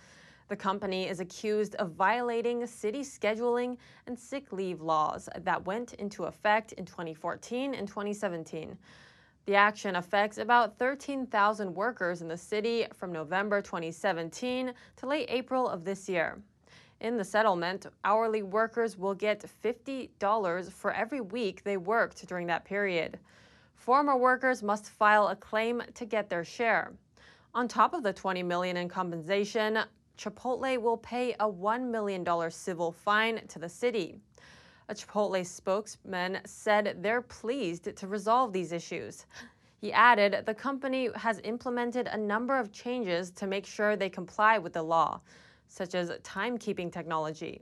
The 0.49 0.57
company 0.57 1.09
is 1.09 1.21
accused 1.21 1.77
of 1.77 1.93
violating 1.93 2.67
city 2.67 3.01
scheduling 3.01 3.79
and 4.07 4.19
sick 4.19 4.53
leave 4.53 4.83
laws 4.83 5.31
that 5.35 5.65
went 5.65 5.95
into 5.95 6.25
effect 6.25 6.73
in 6.73 6.85
2014 6.85 7.73
and 7.73 7.89
2017. 7.89 8.77
The 9.47 9.55
action 9.55 9.97
affects 9.97 10.37
about 10.37 10.79
13,000 10.79 11.75
workers 11.75 12.21
in 12.21 12.29
the 12.29 12.37
city 12.37 12.87
from 12.93 13.13
November 13.13 13.63
2017 13.63 14.75
to 14.97 15.07
late 15.07 15.27
April 15.31 15.67
of 15.67 15.85
this 15.85 16.07
year. 16.07 16.43
In 17.01 17.17
the 17.17 17.25
settlement, 17.25 17.87
hourly 18.05 18.43
workers 18.43 18.99
will 18.99 19.15
get 19.15 19.45
$50 19.63 20.73
for 20.73 20.93
every 20.93 21.21
week 21.21 21.63
they 21.63 21.77
worked 21.77 22.27
during 22.27 22.49
that 22.49 22.65
period. 22.65 23.21
Former 23.77 24.17
workers 24.17 24.65
must 24.65 24.91
file 24.91 25.29
a 25.29 25.37
claim 25.37 25.81
to 25.95 26.05
get 26.05 26.29
their 26.29 26.45
share. 26.45 26.93
On 27.55 27.69
top 27.69 27.95
of 27.95 28.03
the 28.03 28.13
20 28.13 28.43
million 28.43 28.77
in 28.77 28.89
compensation, 28.89 29.79
Chipotle 30.19 30.77
will 30.79 30.97
pay 30.97 31.35
a 31.35 31.49
$1 31.49 31.89
million 31.89 32.51
civil 32.51 32.91
fine 32.91 33.47
to 33.47 33.61
the 33.61 33.69
city. 33.69 34.19
A 34.89 34.95
Chipotle 34.95 35.47
spokesman 35.47 36.41
said 36.47 36.97
they're 37.01 37.23
pleased 37.23 37.95
to 37.95 38.07
resolve 38.09 38.53
these 38.53 38.73
issues. 38.73 39.27
He 39.81 39.93
added 39.93 40.45
the 40.45 40.55
company 40.55 41.11
has 41.15 41.41
implemented 41.45 42.09
a 42.09 42.17
number 42.17 42.59
of 42.59 42.73
changes 42.73 43.31
to 43.33 43.47
make 43.47 43.65
sure 43.65 43.95
they 43.95 44.11
comply 44.11 44.59
with 44.59 44.73
the 44.73 44.83
law, 44.83 45.21
such 45.69 45.95
as 45.95 46.11
timekeeping 46.23 46.93
technology. 46.93 47.61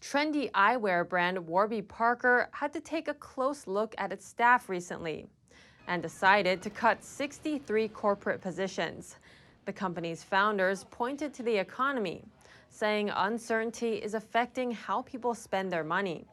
Trendy 0.00 0.50
eyewear 0.52 1.08
brand 1.08 1.46
Warby 1.46 1.82
Parker 1.82 2.48
had 2.52 2.72
to 2.72 2.80
take 2.80 3.08
a 3.08 3.14
close 3.14 3.66
look 3.66 3.94
at 3.98 4.12
its 4.12 4.26
staff 4.26 4.68
recently 4.68 5.26
and 5.88 6.02
decided 6.02 6.62
to 6.62 6.70
cut 6.70 7.04
63 7.04 7.88
corporate 7.88 8.40
positions. 8.40 9.16
The 9.66 9.72
company's 9.72 10.24
founders 10.24 10.84
pointed 10.90 11.34
to 11.34 11.42
the 11.42 11.56
economy, 11.56 12.24
saying 12.70 13.10
uncertainty 13.10 13.96
is 13.96 14.14
affecting 14.14 14.70
how 14.70 15.02
people 15.02 15.34
spend 15.34 15.70
their 15.70 15.84
money. 15.84 16.24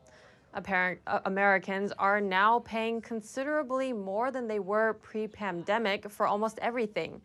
Apparent, 0.53 0.99
uh, 1.05 1.19
Americans 1.25 1.91
are 1.99 2.21
now 2.21 2.59
paying 2.59 3.01
considerably 3.01 3.91
more 3.91 4.31
than 4.31 4.47
they 4.47 4.59
were 4.59 4.93
pre 4.93 5.27
pandemic 5.27 6.09
for 6.09 6.25
almost 6.25 6.57
everything. 6.59 7.21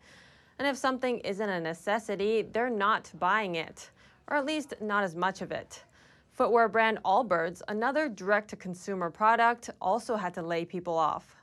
And 0.63 0.69
if 0.69 0.77
something 0.77 1.19
isn't 1.19 1.49
a 1.49 1.59
necessity, 1.59 2.41
they're 2.41 2.69
not 2.69 3.11
buying 3.19 3.55
it, 3.55 3.89
or 4.29 4.37
at 4.37 4.45
least 4.45 4.75
not 4.79 5.03
as 5.03 5.13
much 5.13 5.41
of 5.41 5.51
it. 5.51 5.83
Footwear 6.31 6.69
brand 6.69 6.99
Allbirds, 7.03 7.61
another 7.67 8.07
direct 8.07 8.49
to 8.51 8.55
consumer 8.55 9.09
product, 9.09 9.71
also 9.81 10.15
had 10.15 10.33
to 10.35 10.41
lay 10.41 10.63
people 10.63 10.97
off. 10.97 11.35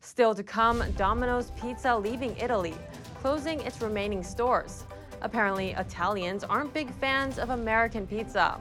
Still 0.00 0.34
to 0.34 0.42
come, 0.42 0.82
Domino's 0.96 1.52
Pizza 1.52 1.96
leaving 1.96 2.36
Italy, 2.36 2.74
closing 3.20 3.60
its 3.60 3.80
remaining 3.80 4.24
stores. 4.24 4.82
Apparently, 5.22 5.70
Italians 5.78 6.42
aren't 6.42 6.74
big 6.74 6.90
fans 6.94 7.38
of 7.38 7.50
American 7.50 8.08
pizza. 8.08 8.58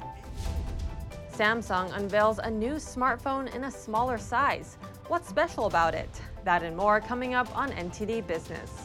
Samsung 1.34 1.92
unveils 1.98 2.38
a 2.38 2.52
new 2.52 2.76
smartphone 2.76 3.52
in 3.56 3.64
a 3.64 3.72
smaller 3.72 4.20
size. 4.20 4.78
What's 5.08 5.28
special 5.28 5.66
about 5.66 5.96
it? 5.96 6.22
That 6.44 6.62
and 6.62 6.78
more 6.78 7.02
coming 7.02 7.34
up 7.34 7.58
on 7.58 7.72
NTD 7.72 8.28
Business. 8.28 8.85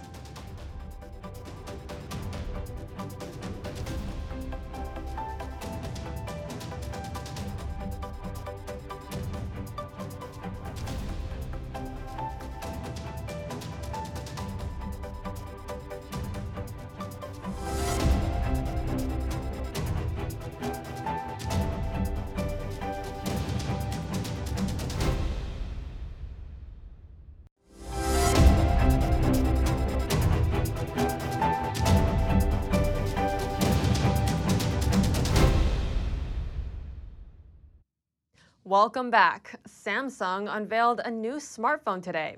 Welcome 38.65 39.11
back. 39.11 39.59
Samsung 39.67 40.55
unveiled 40.55 41.01
a 41.03 41.11
new 41.11 41.37
smartphone 41.37 42.03
today 42.03 42.37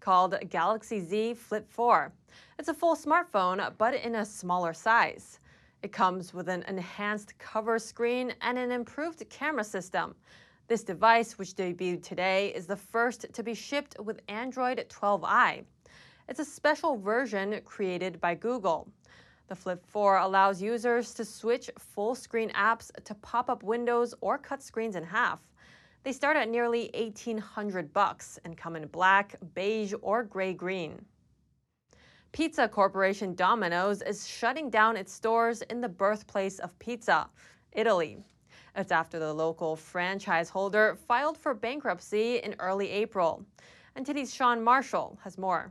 called 0.00 0.38
Galaxy 0.50 1.00
Z 1.00 1.32
Flip 1.32 1.66
4. 1.66 2.12
It's 2.58 2.68
a 2.68 2.74
full 2.74 2.94
smartphone, 2.94 3.72
but 3.78 3.94
in 3.94 4.16
a 4.16 4.24
smaller 4.24 4.74
size. 4.74 5.40
It 5.82 5.90
comes 5.90 6.34
with 6.34 6.50
an 6.50 6.62
enhanced 6.68 7.38
cover 7.38 7.78
screen 7.78 8.34
and 8.42 8.58
an 8.58 8.70
improved 8.70 9.24
camera 9.30 9.64
system. 9.64 10.14
This 10.68 10.84
device, 10.84 11.38
which 11.38 11.54
debuted 11.54 12.02
today, 12.02 12.52
is 12.54 12.66
the 12.66 12.76
first 12.76 13.32
to 13.32 13.42
be 13.42 13.54
shipped 13.54 13.96
with 13.98 14.20
Android 14.28 14.84
12L. 14.90 15.64
It's 16.28 16.40
a 16.40 16.44
special 16.44 16.98
version 16.98 17.58
created 17.64 18.20
by 18.20 18.34
Google. 18.34 18.88
The 19.48 19.56
Flip 19.56 19.82
4 19.86 20.18
allows 20.18 20.60
users 20.60 21.14
to 21.14 21.24
switch 21.24 21.70
full 21.78 22.14
screen 22.14 22.50
apps 22.50 22.90
to 23.04 23.14
pop 23.16 23.48
up 23.48 23.62
windows 23.62 24.14
or 24.20 24.36
cut 24.36 24.62
screens 24.62 24.96
in 24.96 25.02
half. 25.02 25.40
They 26.04 26.12
start 26.12 26.36
at 26.36 26.48
nearly 26.48 26.90
1800 26.94 27.92
bucks 27.92 28.38
and 28.44 28.56
come 28.56 28.74
in 28.74 28.86
black, 28.88 29.36
beige, 29.54 29.94
or 30.02 30.24
gray 30.24 30.52
green. 30.52 31.04
Pizza 32.32 32.66
Corporation 32.66 33.34
Domino's 33.34 34.02
is 34.02 34.26
shutting 34.26 34.68
down 34.68 34.96
its 34.96 35.12
stores 35.12 35.62
in 35.62 35.80
the 35.80 35.88
birthplace 35.88 36.58
of 36.58 36.76
pizza, 36.78 37.28
Italy. 37.72 38.18
It's 38.74 38.90
after 38.90 39.18
the 39.18 39.32
local 39.32 39.76
franchise 39.76 40.48
holder 40.48 40.96
filed 41.06 41.36
for 41.36 41.54
bankruptcy 41.54 42.38
in 42.38 42.56
early 42.58 42.88
April. 42.90 43.44
NTD's 43.96 44.34
Sean 44.34 44.62
Marshall 44.62 45.18
has 45.22 45.36
more. 45.38 45.70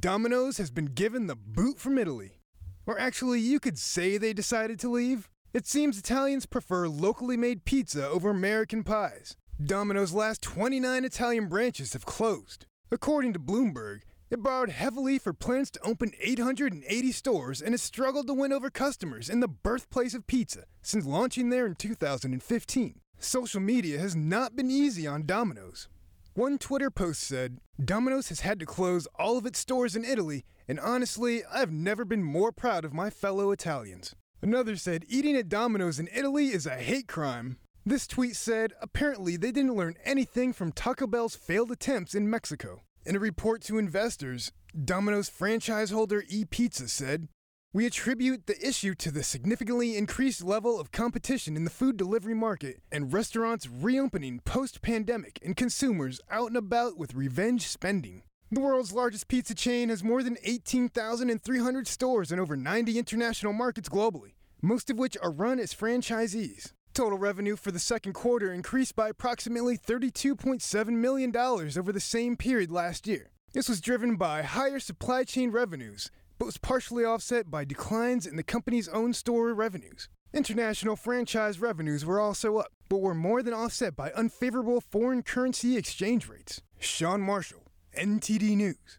Domino's 0.00 0.58
has 0.58 0.70
been 0.70 0.86
given 0.86 1.28
the 1.28 1.36
boot 1.36 1.78
from 1.78 1.96
Italy. 1.96 2.40
Or 2.86 2.98
actually, 2.98 3.40
you 3.40 3.60
could 3.60 3.78
say 3.78 4.18
they 4.18 4.32
decided 4.32 4.78
to 4.80 4.90
leave. 4.90 5.28
It 5.56 5.66
seems 5.66 5.96
Italians 5.96 6.44
prefer 6.44 6.86
locally 6.86 7.38
made 7.38 7.64
pizza 7.64 8.06
over 8.06 8.28
American 8.28 8.84
pies. 8.84 9.38
Domino's 9.58 10.12
last 10.12 10.42
29 10.42 11.02
Italian 11.02 11.48
branches 11.48 11.94
have 11.94 12.04
closed. 12.04 12.66
According 12.90 13.32
to 13.32 13.38
Bloomberg, 13.38 14.00
it 14.28 14.42
borrowed 14.42 14.68
heavily 14.68 15.18
for 15.18 15.32
plans 15.32 15.70
to 15.70 15.80
open 15.82 16.12
880 16.20 17.10
stores 17.10 17.62
and 17.62 17.72
has 17.72 17.80
struggled 17.80 18.26
to 18.26 18.34
win 18.34 18.52
over 18.52 18.68
customers 18.68 19.30
in 19.30 19.40
the 19.40 19.48
birthplace 19.48 20.12
of 20.12 20.26
pizza 20.26 20.64
since 20.82 21.06
launching 21.06 21.48
there 21.48 21.64
in 21.64 21.74
2015. 21.74 23.00
Social 23.18 23.60
media 23.60 23.98
has 23.98 24.14
not 24.14 24.56
been 24.56 24.70
easy 24.70 25.06
on 25.06 25.24
Domino's. 25.24 25.88
One 26.34 26.58
Twitter 26.58 26.90
post 26.90 27.22
said, 27.22 27.60
Domino's 27.82 28.28
has 28.28 28.40
had 28.40 28.60
to 28.60 28.66
close 28.66 29.08
all 29.18 29.38
of 29.38 29.46
its 29.46 29.58
stores 29.58 29.96
in 29.96 30.04
Italy, 30.04 30.44
and 30.68 30.78
honestly, 30.78 31.44
I've 31.50 31.72
never 31.72 32.04
been 32.04 32.22
more 32.22 32.52
proud 32.52 32.84
of 32.84 32.92
my 32.92 33.08
fellow 33.08 33.52
Italians. 33.52 34.14
Another 34.42 34.76
said, 34.76 35.04
eating 35.08 35.36
at 35.36 35.48
Domino's 35.48 35.98
in 35.98 36.08
Italy 36.14 36.48
is 36.48 36.66
a 36.66 36.76
hate 36.76 37.08
crime. 37.08 37.56
This 37.84 38.06
tweet 38.06 38.36
said, 38.36 38.72
apparently 38.82 39.36
they 39.36 39.52
didn't 39.52 39.76
learn 39.76 39.94
anything 40.04 40.52
from 40.52 40.72
Taco 40.72 41.06
Bell's 41.06 41.36
failed 41.36 41.70
attempts 41.70 42.14
in 42.14 42.28
Mexico. 42.28 42.82
In 43.06 43.16
a 43.16 43.20
report 43.20 43.62
to 43.62 43.78
investors, 43.78 44.52
Domino's 44.84 45.28
franchise 45.28 45.90
holder 45.90 46.22
ePizza 46.22 46.88
said, 46.88 47.28
We 47.72 47.86
attribute 47.86 48.46
the 48.46 48.66
issue 48.66 48.94
to 48.96 49.10
the 49.10 49.22
significantly 49.22 49.96
increased 49.96 50.42
level 50.42 50.78
of 50.78 50.90
competition 50.92 51.56
in 51.56 51.64
the 51.64 51.70
food 51.70 51.96
delivery 51.96 52.34
market 52.34 52.82
and 52.90 53.12
restaurants 53.12 53.68
reopening 53.68 54.40
post 54.40 54.82
pandemic 54.82 55.38
and 55.44 55.56
consumers 55.56 56.20
out 56.30 56.48
and 56.48 56.56
about 56.56 56.98
with 56.98 57.14
revenge 57.14 57.68
spending. 57.68 58.22
The 58.48 58.60
world's 58.60 58.92
largest 58.92 59.26
pizza 59.26 59.56
chain 59.56 59.88
has 59.88 60.04
more 60.04 60.22
than 60.22 60.38
18,300 60.44 61.88
stores 61.88 62.30
in 62.30 62.38
over 62.38 62.56
90 62.56 62.96
international 62.96 63.52
markets 63.52 63.88
globally, 63.88 64.34
most 64.62 64.88
of 64.88 64.96
which 64.96 65.16
are 65.20 65.32
run 65.32 65.58
as 65.58 65.74
franchisees. 65.74 66.72
Total 66.94 67.18
revenue 67.18 67.56
for 67.56 67.72
the 67.72 67.80
second 67.80 68.12
quarter 68.12 68.52
increased 68.52 68.94
by 68.94 69.08
approximately 69.08 69.76
$32.7 69.76 70.86
million 70.90 71.36
over 71.36 71.92
the 71.92 71.98
same 71.98 72.36
period 72.36 72.70
last 72.70 73.08
year. 73.08 73.32
This 73.52 73.68
was 73.68 73.80
driven 73.80 74.14
by 74.14 74.42
higher 74.42 74.78
supply 74.78 75.24
chain 75.24 75.50
revenues, 75.50 76.12
but 76.38 76.46
was 76.46 76.56
partially 76.56 77.04
offset 77.04 77.50
by 77.50 77.64
declines 77.64 78.26
in 78.26 78.36
the 78.36 78.44
company's 78.44 78.88
own 78.88 79.12
store 79.12 79.52
revenues. 79.54 80.08
International 80.32 80.94
franchise 80.94 81.58
revenues 81.58 82.04
were 82.04 82.20
also 82.20 82.58
up, 82.58 82.68
but 82.88 82.98
were 83.00 83.14
more 83.14 83.42
than 83.42 83.54
offset 83.54 83.96
by 83.96 84.12
unfavorable 84.12 84.80
foreign 84.80 85.24
currency 85.24 85.76
exchange 85.76 86.28
rates. 86.28 86.62
Sean 86.78 87.20
Marshall, 87.20 87.65
NTD 87.96 88.56
News. 88.56 88.98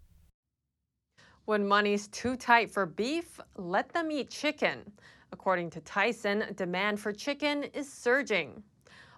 When 1.46 1.68
money's 1.68 2.08
too 2.08 2.36
tight 2.36 2.72
for 2.72 2.88
beef, 2.88 3.40
let 3.56 3.90
them 3.94 4.12
eat 4.12 4.32
chicken. 4.32 4.92
According 5.32 5.70
to 5.72 5.82
Tyson, 5.82 6.46
demand 6.56 7.00
for 7.00 7.14
chicken 7.14 7.64
is 7.64 7.92
surging. 7.92 8.64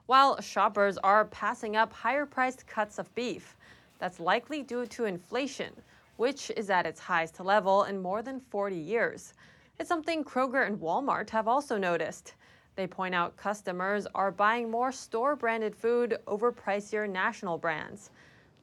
While 0.06 0.42
shoppers 0.42 0.98
are 0.98 1.26
passing 1.26 1.78
up 1.78 1.94
higher 1.94 2.26
priced 2.26 2.68
cuts 2.68 3.00
of 3.00 3.13
beef, 3.15 3.56
that's 4.00 4.20
likely 4.20 4.63
due 4.63 4.86
to 4.88 5.06
inflation, 5.06 5.74
which 6.18 6.52
is 6.58 6.70
at 6.70 6.86
its 6.86 7.00
highest 7.00 7.39
level 7.39 7.86
in 7.86 8.02
more 8.02 8.22
than 8.22 8.42
40 8.42 8.76
years. 8.76 9.34
It's 9.80 9.88
something 9.88 10.26
Kroger 10.26 10.68
and 10.68 10.78
Walmart 10.78 11.30
have 11.30 11.48
also 11.48 11.78
noticed. 11.78 12.34
They 12.76 12.86
point 12.86 13.15
out 13.15 13.38
customers 13.38 14.08
are 14.13 14.32
buying 14.32 14.70
more 14.70 14.92
store 14.92 15.38
branded 15.38 15.76
food 15.76 16.18
over 16.28 16.52
pricier 16.52 17.10
national 17.10 17.58
brands. 17.58 18.12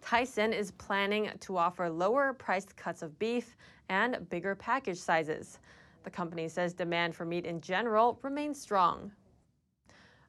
Tyson 0.06 0.52
is 0.52 0.70
planning 0.70 1.28
to 1.40 1.56
offer 1.56 1.90
lower 1.90 2.32
priced 2.32 2.76
cuts 2.76 3.02
of 3.02 3.18
beef 3.18 3.56
and 3.88 4.28
bigger 4.30 4.54
package 4.54 4.98
sizes. 4.98 5.58
The 6.04 6.10
company 6.10 6.48
says 6.48 6.74
demand 6.74 7.16
for 7.16 7.24
meat 7.24 7.44
in 7.44 7.60
general 7.60 8.16
remains 8.22 8.60
strong. 8.60 9.10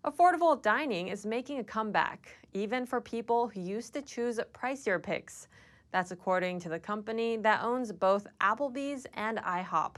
Affordable 0.04 0.60
dining 0.60 1.10
is 1.10 1.28
making 1.28 1.60
a 1.60 1.63
comeback, 1.63 2.28
even 2.54 2.88
for 2.88 3.00
people 3.00 3.50
who 3.50 3.62
used 3.62 3.94
to 3.94 4.02
choose 4.02 4.40
pricier 4.52 5.02
picks. 5.02 5.48
That's 5.92 6.10
according 6.10 6.60
to 6.62 6.70
the 6.70 6.80
company 6.80 7.38
that 7.38 7.63
owns 7.63 7.92
both 7.92 8.26
Applebee's 8.42 9.06
and 9.13 9.38
IHOP. 9.38 9.98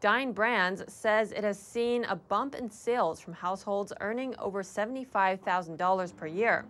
Dine 0.00 0.32
Brands 0.32 0.82
says 0.90 1.32
it 1.32 1.44
has 1.44 1.58
seen 1.58 2.04
a 2.04 2.16
bump 2.16 2.54
in 2.54 2.70
sales 2.70 3.20
from 3.20 3.34
households 3.34 3.92
earning 4.00 4.34
over 4.38 4.62
$75,000 4.62 6.16
per 6.16 6.26
year. 6.26 6.64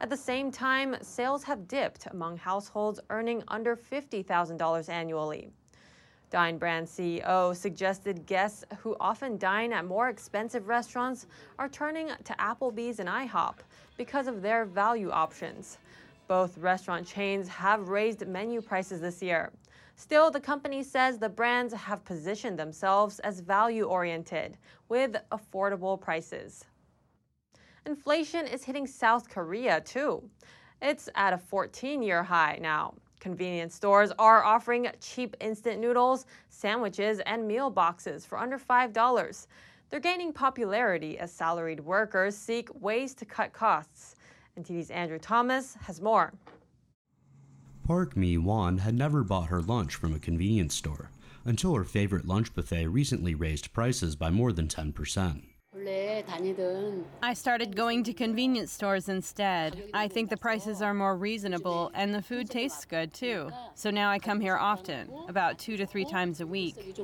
At 0.00 0.10
the 0.10 0.16
same 0.16 0.52
time, 0.52 0.96
sales 1.02 1.42
have 1.42 1.66
dipped 1.66 2.06
among 2.06 2.36
households 2.36 3.00
earning 3.10 3.42
under 3.48 3.76
$50,000 3.76 4.88
annually. 4.88 5.50
Dine 6.30 6.56
Brand 6.56 6.86
CEO 6.86 7.56
suggested 7.56 8.24
guests 8.24 8.64
who 8.78 8.96
often 9.00 9.38
dine 9.38 9.72
at 9.72 9.84
more 9.84 10.08
expensive 10.08 10.68
restaurants 10.68 11.26
are 11.58 11.68
turning 11.68 12.10
to 12.22 12.32
Applebee's 12.34 13.00
and 13.00 13.08
IHOP 13.08 13.56
because 13.96 14.28
of 14.28 14.40
their 14.40 14.64
value 14.64 15.10
options. 15.10 15.78
Both 16.28 16.58
restaurant 16.58 17.04
chains 17.04 17.48
have 17.48 17.88
raised 17.88 18.24
menu 18.24 18.60
prices 18.60 19.00
this 19.00 19.20
year. 19.20 19.50
Still, 19.96 20.30
the 20.30 20.38
company 20.38 20.84
says 20.84 21.18
the 21.18 21.28
brands 21.28 21.74
have 21.74 22.04
positioned 22.04 22.56
themselves 22.56 23.18
as 23.20 23.40
value 23.40 23.84
oriented 23.84 24.58
with 24.88 25.16
affordable 25.32 26.00
prices. 26.00 26.66
Inflation 27.86 28.46
is 28.46 28.64
hitting 28.64 28.86
South 28.86 29.28
Korea 29.28 29.80
too. 29.80 30.22
It's 30.80 31.08
at 31.14 31.32
a 31.32 31.38
14 31.38 32.02
year 32.02 32.22
high 32.22 32.58
now. 32.60 32.94
Convenience 33.20 33.74
stores 33.74 34.12
are 34.18 34.44
offering 34.44 34.88
cheap 35.00 35.36
instant 35.40 35.80
noodles, 35.80 36.26
sandwiches, 36.50 37.20
and 37.20 37.46
meal 37.46 37.68
boxes 37.68 38.24
for 38.24 38.38
under 38.38 38.58
$5. 38.58 39.46
They're 39.90 40.00
gaining 40.00 40.32
popularity 40.32 41.18
as 41.18 41.32
salaried 41.32 41.80
workers 41.80 42.36
seek 42.36 42.68
ways 42.80 43.14
to 43.14 43.24
cut 43.24 43.52
costs. 43.52 44.14
NTD's 44.58 44.90
Andrew 44.90 45.18
Thomas 45.18 45.74
has 45.82 46.00
more. 46.00 46.32
Park 47.84 48.16
Mi 48.16 48.36
Won 48.36 48.78
had 48.78 48.94
never 48.94 49.24
bought 49.24 49.48
her 49.48 49.62
lunch 49.62 49.94
from 49.94 50.14
a 50.14 50.18
convenience 50.18 50.74
store 50.74 51.10
until 51.44 51.74
her 51.74 51.84
favorite 51.84 52.26
lunch 52.26 52.54
buffet 52.54 52.86
recently 52.86 53.34
raised 53.34 53.72
prices 53.72 54.14
by 54.14 54.30
more 54.30 54.52
than 54.52 54.68
10%. 54.68 55.42
I 57.22 57.34
started 57.34 57.76
going 57.76 58.04
to 58.04 58.12
convenience 58.12 58.72
stores 58.72 59.08
instead. 59.08 59.84
I 59.94 60.08
think 60.08 60.30
the 60.30 60.36
prices 60.36 60.82
are 60.82 60.94
more 60.94 61.16
reasonable 61.16 61.90
and 61.94 62.14
the 62.14 62.22
food 62.22 62.50
tastes 62.50 62.84
good 62.84 63.12
too. 63.12 63.50
So 63.74 63.90
now 63.90 64.10
I 64.10 64.18
come 64.18 64.40
here 64.40 64.56
often, 64.56 65.10
about 65.28 65.58
two 65.58 65.76
to 65.76 65.86
three 65.86 66.04
times 66.04 66.40
a 66.40 66.46
week. 66.46 66.96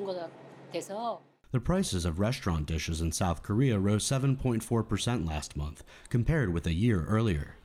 The 0.72 1.60
prices 1.60 2.04
of 2.04 2.18
restaurant 2.18 2.66
dishes 2.66 3.00
in 3.00 3.12
South 3.12 3.42
Korea 3.42 3.78
rose 3.78 4.04
7.4% 4.04 5.28
last 5.28 5.56
month, 5.56 5.84
compared 6.08 6.52
with 6.52 6.66
a 6.66 6.74
year 6.74 7.04
earlier 7.04 7.56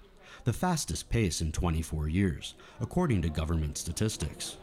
the 0.44 0.54
fastest 0.54 1.10
pace 1.10 1.42
in 1.42 1.52
24 1.52 2.08
years, 2.08 2.56
according 2.80 3.22
to 3.22 3.30
government 3.30 3.78
statistics. 3.78 4.58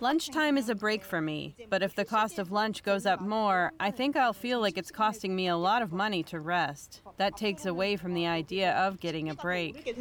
Lunchtime 0.00 0.58
is 0.58 0.68
a 0.68 0.74
break 0.74 1.04
for 1.04 1.20
me, 1.20 1.54
but 1.70 1.82
if 1.82 1.94
the 1.94 2.04
cost 2.04 2.40
of 2.40 2.50
lunch 2.50 2.82
goes 2.82 3.06
up 3.06 3.20
more, 3.20 3.72
I 3.78 3.92
think 3.92 4.16
I'll 4.16 4.32
feel 4.32 4.60
like 4.60 4.76
it's 4.76 4.90
costing 4.90 5.36
me 5.36 5.46
a 5.46 5.56
lot 5.56 5.80
of 5.80 5.92
money 5.92 6.24
to 6.24 6.40
rest. 6.40 7.02
That 7.18 7.36
takes 7.36 7.66
away 7.66 7.96
from 7.96 8.14
the 8.14 8.26
idea 8.26 8.72
of 8.72 8.98
getting 8.98 9.28
a 9.28 9.34
break. 9.34 9.96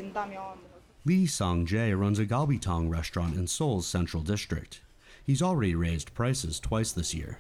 Lee 1.06 1.28
Song 1.28 1.68
Jae 1.68 2.00
runs 2.00 2.18
a 2.18 2.26
galbitang 2.26 2.90
restaurant 2.92 3.36
in 3.36 3.46
Seoul's 3.46 3.86
central 3.86 4.24
district. 4.24 4.82
He's 5.24 5.42
already 5.42 5.76
raised 5.76 6.14
prices 6.16 6.60
twice 6.60 6.92
this 6.92 7.14
year. 7.14 7.38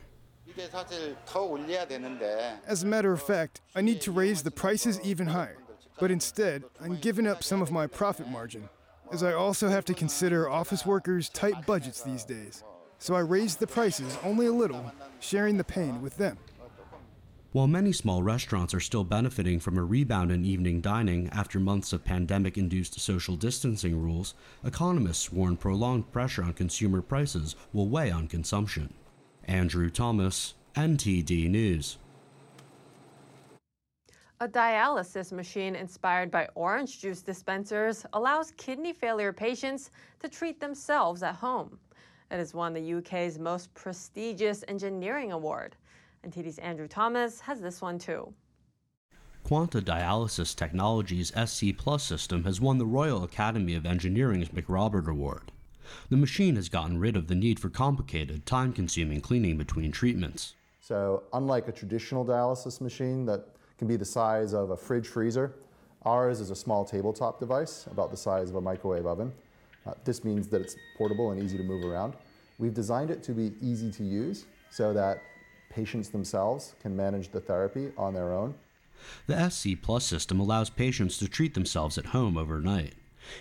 As 2.67 2.83
a 2.83 2.85
matter 2.85 3.11
of 3.11 3.21
fact, 3.21 3.61
I 3.75 3.81
need 3.81 4.01
to 4.01 4.11
raise 4.11 4.43
the 4.43 4.51
prices 4.51 5.01
even 5.01 5.27
higher. 5.27 5.57
But 5.99 6.11
instead, 6.11 6.63
I'm 6.79 6.97
giving 6.97 7.27
up 7.27 7.43
some 7.43 7.61
of 7.61 7.71
my 7.71 7.87
profit 7.87 8.27
margin, 8.27 8.69
as 9.11 9.23
I 9.23 9.33
also 9.33 9.69
have 9.69 9.85
to 9.85 9.93
consider 9.93 10.49
office 10.49 10.85
workers' 10.85 11.29
tight 11.29 11.65
budgets 11.65 12.01
these 12.01 12.23
days. 12.23 12.63
So 12.97 13.15
I 13.15 13.19
raised 13.19 13.59
the 13.59 13.67
prices 13.67 14.17
only 14.23 14.45
a 14.45 14.53
little, 14.53 14.91
sharing 15.19 15.57
the 15.57 15.63
pain 15.63 16.01
with 16.01 16.17
them. 16.17 16.37
While 17.51 17.67
many 17.67 17.91
small 17.91 18.23
restaurants 18.23 18.73
are 18.73 18.79
still 18.79 19.03
benefiting 19.03 19.59
from 19.59 19.77
a 19.77 19.83
rebound 19.83 20.31
in 20.31 20.45
evening 20.45 20.79
dining 20.79 21.27
after 21.33 21.59
months 21.59 21.91
of 21.91 22.05
pandemic 22.05 22.57
induced 22.57 22.97
social 22.99 23.35
distancing 23.35 24.01
rules, 24.01 24.35
economists 24.63 25.33
warn 25.33 25.57
prolonged 25.57 26.09
pressure 26.13 26.43
on 26.43 26.53
consumer 26.53 27.01
prices 27.01 27.57
will 27.73 27.89
weigh 27.89 28.09
on 28.09 28.29
consumption. 28.29 28.93
Andrew 29.43 29.89
Thomas, 29.89 30.53
NTD 30.75 31.49
News. 31.49 31.97
A 34.41 34.47
dialysis 34.47 35.31
machine 35.31 35.75
inspired 35.75 36.31
by 36.31 36.47
orange 36.55 36.99
juice 36.99 37.21
dispensers 37.21 38.07
allows 38.13 38.49
kidney 38.57 38.91
failure 38.91 39.31
patients 39.31 39.91
to 40.19 40.27
treat 40.27 40.59
themselves 40.59 41.21
at 41.21 41.35
home. 41.35 41.77
It 42.31 42.37
has 42.37 42.55
won 42.55 42.73
the 42.73 42.93
UK's 42.95 43.37
most 43.37 43.71
prestigious 43.75 44.63
engineering 44.67 45.31
award. 45.31 45.75
NTD's 46.25 46.57
Andrew 46.57 46.87
Thomas 46.87 47.39
has 47.41 47.61
this 47.61 47.83
one 47.83 47.99
too. 47.99 48.33
Quanta 49.43 49.79
Dialysis 49.79 50.55
Technologies 50.55 51.31
SC 51.35 51.77
Plus 51.77 52.01
system 52.01 52.43
has 52.45 52.59
won 52.59 52.79
the 52.79 52.85
Royal 52.87 53.23
Academy 53.23 53.75
of 53.75 53.85
Engineering's 53.85 54.49
MacRobert 54.49 55.07
Award. 55.07 55.51
The 56.09 56.17
machine 56.17 56.55
has 56.55 56.67
gotten 56.67 56.97
rid 56.99 57.15
of 57.15 57.27
the 57.27 57.35
need 57.35 57.59
for 57.59 57.69
complicated, 57.69 58.47
time 58.47 58.73
consuming 58.73 59.21
cleaning 59.21 59.57
between 59.57 59.91
treatments. 59.91 60.55
So, 60.79 61.21
unlike 61.31 61.67
a 61.67 61.71
traditional 61.71 62.25
dialysis 62.25 62.81
machine 62.81 63.27
that 63.27 63.45
can 63.81 63.87
be 63.87 63.95
the 63.95 64.05
size 64.05 64.53
of 64.53 64.69
a 64.69 64.77
fridge 64.77 65.07
freezer. 65.07 65.55
Ours 66.03 66.39
is 66.39 66.51
a 66.51 66.55
small 66.55 66.85
tabletop 66.85 67.39
device, 67.39 67.87
about 67.87 68.11
the 68.11 68.17
size 68.17 68.51
of 68.51 68.55
a 68.55 68.61
microwave 68.61 69.07
oven. 69.07 69.33
Uh, 69.87 69.93
this 70.05 70.23
means 70.23 70.47
that 70.49 70.61
it's 70.61 70.75
portable 70.95 71.31
and 71.31 71.41
easy 71.41 71.57
to 71.57 71.63
move 71.63 71.83
around. 71.83 72.13
We've 72.59 72.75
designed 72.75 73.09
it 73.09 73.23
to 73.23 73.31
be 73.31 73.53
easy 73.59 73.91
to 73.93 74.03
use 74.03 74.45
so 74.69 74.93
that 74.93 75.23
patients 75.71 76.09
themselves 76.09 76.75
can 76.79 76.95
manage 76.95 77.29
the 77.29 77.39
therapy 77.39 77.91
on 77.97 78.13
their 78.13 78.31
own. 78.31 78.53
The 79.25 79.49
SC 79.49 79.69
Plus 79.81 80.05
system 80.05 80.39
allows 80.39 80.69
patients 80.69 81.17
to 81.17 81.27
treat 81.27 81.55
themselves 81.55 81.97
at 81.97 82.05
home 82.07 82.37
overnight, 82.37 82.93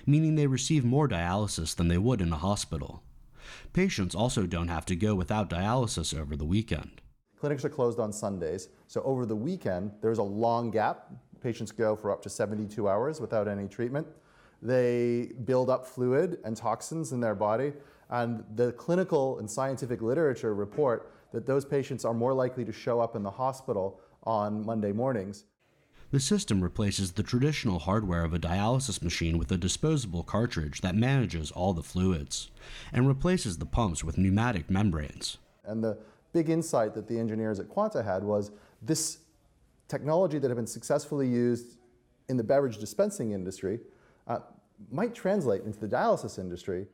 meaning 0.06 0.36
they 0.36 0.46
receive 0.46 0.86
more 0.86 1.06
dialysis 1.06 1.76
than 1.76 1.88
they 1.88 1.98
would 1.98 2.22
in 2.22 2.32
a 2.32 2.38
hospital. 2.38 3.02
Patients 3.74 4.14
also 4.14 4.46
don't 4.46 4.68
have 4.68 4.86
to 4.86 4.96
go 4.96 5.14
without 5.14 5.50
dialysis 5.50 6.18
over 6.18 6.34
the 6.34 6.46
weekend. 6.46 7.02
Clinics 7.40 7.64
are 7.64 7.70
closed 7.70 7.98
on 7.98 8.12
Sundays, 8.12 8.68
so 8.86 9.00
over 9.02 9.24
the 9.24 9.34
weekend, 9.34 9.92
there's 10.02 10.18
a 10.18 10.22
long 10.22 10.70
gap. 10.70 11.10
Patients 11.40 11.72
go 11.72 11.96
for 11.96 12.12
up 12.12 12.20
to 12.22 12.28
72 12.28 12.86
hours 12.86 13.18
without 13.18 13.48
any 13.48 13.66
treatment. 13.66 14.06
They 14.60 15.32
build 15.46 15.70
up 15.70 15.86
fluid 15.86 16.38
and 16.44 16.54
toxins 16.54 17.12
in 17.12 17.20
their 17.20 17.34
body, 17.34 17.72
and 18.10 18.44
the 18.56 18.72
clinical 18.72 19.38
and 19.38 19.50
scientific 19.50 20.02
literature 20.02 20.54
report 20.54 21.14
that 21.32 21.46
those 21.46 21.64
patients 21.64 22.04
are 22.04 22.12
more 22.12 22.34
likely 22.34 22.62
to 22.66 22.72
show 22.72 23.00
up 23.00 23.16
in 23.16 23.22
the 23.22 23.30
hospital 23.30 24.02
on 24.24 24.66
Monday 24.66 24.92
mornings. 24.92 25.44
The 26.10 26.20
system 26.20 26.60
replaces 26.60 27.12
the 27.12 27.22
traditional 27.22 27.78
hardware 27.78 28.22
of 28.22 28.34
a 28.34 28.38
dialysis 28.38 29.02
machine 29.02 29.38
with 29.38 29.50
a 29.50 29.56
disposable 29.56 30.24
cartridge 30.24 30.82
that 30.82 30.94
manages 30.94 31.50
all 31.50 31.72
the 31.72 31.82
fluids, 31.82 32.50
and 32.92 33.08
replaces 33.08 33.56
the 33.56 33.64
pumps 33.64 34.04
with 34.04 34.18
pneumatic 34.18 34.68
membranes. 34.68 35.38
And 35.64 35.82
the 35.82 35.98
big 36.32 36.48
insight 36.48 36.94
that 36.94 37.08
the 37.08 37.18
engineers 37.18 37.58
at 37.58 37.68
Quanta 37.68 38.02
had 38.02 38.22
was 38.22 38.52
this 38.82 39.18
technology 39.88 40.38
that 40.38 40.48
had 40.48 40.56
been 40.56 40.66
successfully 40.66 41.28
used 41.28 41.78
in 42.28 42.36
the 42.36 42.44
beverage 42.44 42.78
dispensing 42.78 43.32
industry 43.32 43.80
uh, 44.28 44.38
might 44.90 45.14
translate 45.14 45.62
into 45.64 45.78
the 45.78 45.88
dialysis 45.88 46.38
industry. 46.38 46.86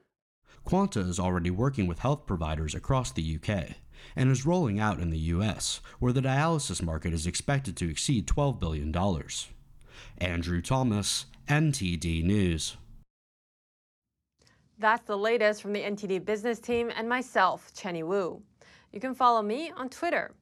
Quanta 0.64 1.00
is 1.00 1.20
already 1.20 1.50
working 1.50 1.86
with 1.86 2.00
health 2.00 2.26
providers 2.26 2.74
across 2.74 3.12
the 3.12 3.38
UK 3.38 3.76
and 4.16 4.30
is 4.30 4.46
rolling 4.46 4.80
out 4.80 4.98
in 4.98 5.10
the 5.10 5.18
US, 5.18 5.80
where 5.98 6.12
the 6.12 6.20
dialysis 6.20 6.82
market 6.82 7.12
is 7.12 7.26
expected 7.26 7.76
to 7.76 7.90
exceed 7.90 8.26
$12 8.26 8.58
billion. 8.58 8.94
Andrew 10.18 10.62
Thomas, 10.62 11.26
NTD 11.48 12.24
News. 12.24 12.76
That's 14.78 15.04
the 15.06 15.16
latest 15.16 15.62
from 15.62 15.72
the 15.72 15.82
NTD 15.82 16.24
business 16.24 16.58
team 16.58 16.90
and 16.94 17.08
myself, 17.08 17.72
Chenny 17.74 18.02
Wu. 18.02 18.42
You 18.96 19.00
can 19.00 19.14
follow 19.14 19.42
me 19.42 19.70
on 19.76 19.90
Twitter. 19.90 20.32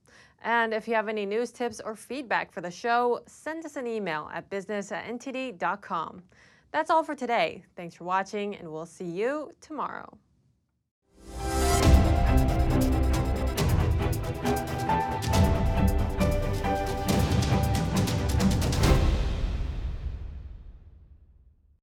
And 0.45 0.73
if 0.73 0.87
you 0.87 0.95
have 0.95 1.09
any 1.09 1.27
news 1.27 1.51
tips 1.51 1.81
or 1.85 1.97
feedback 1.97 2.53
for 2.53 2.61
the 2.61 2.71
show, 2.71 3.19
send 3.27 3.65
us 3.65 3.75
an 3.75 3.85
email 3.85 4.31
at 4.33 4.49
business 4.49 4.93
at 4.93 5.07
ntd.com. 5.07 6.23
That's 6.71 6.89
all 6.89 7.03
for 7.03 7.17
today. 7.17 7.65
Thanks 7.75 7.97
for 7.97 8.05
watching, 8.05 8.55
and 8.55 8.71
we'll 8.71 8.87
see 8.87 9.07
you 9.07 9.51
tomorrow. 9.61 10.09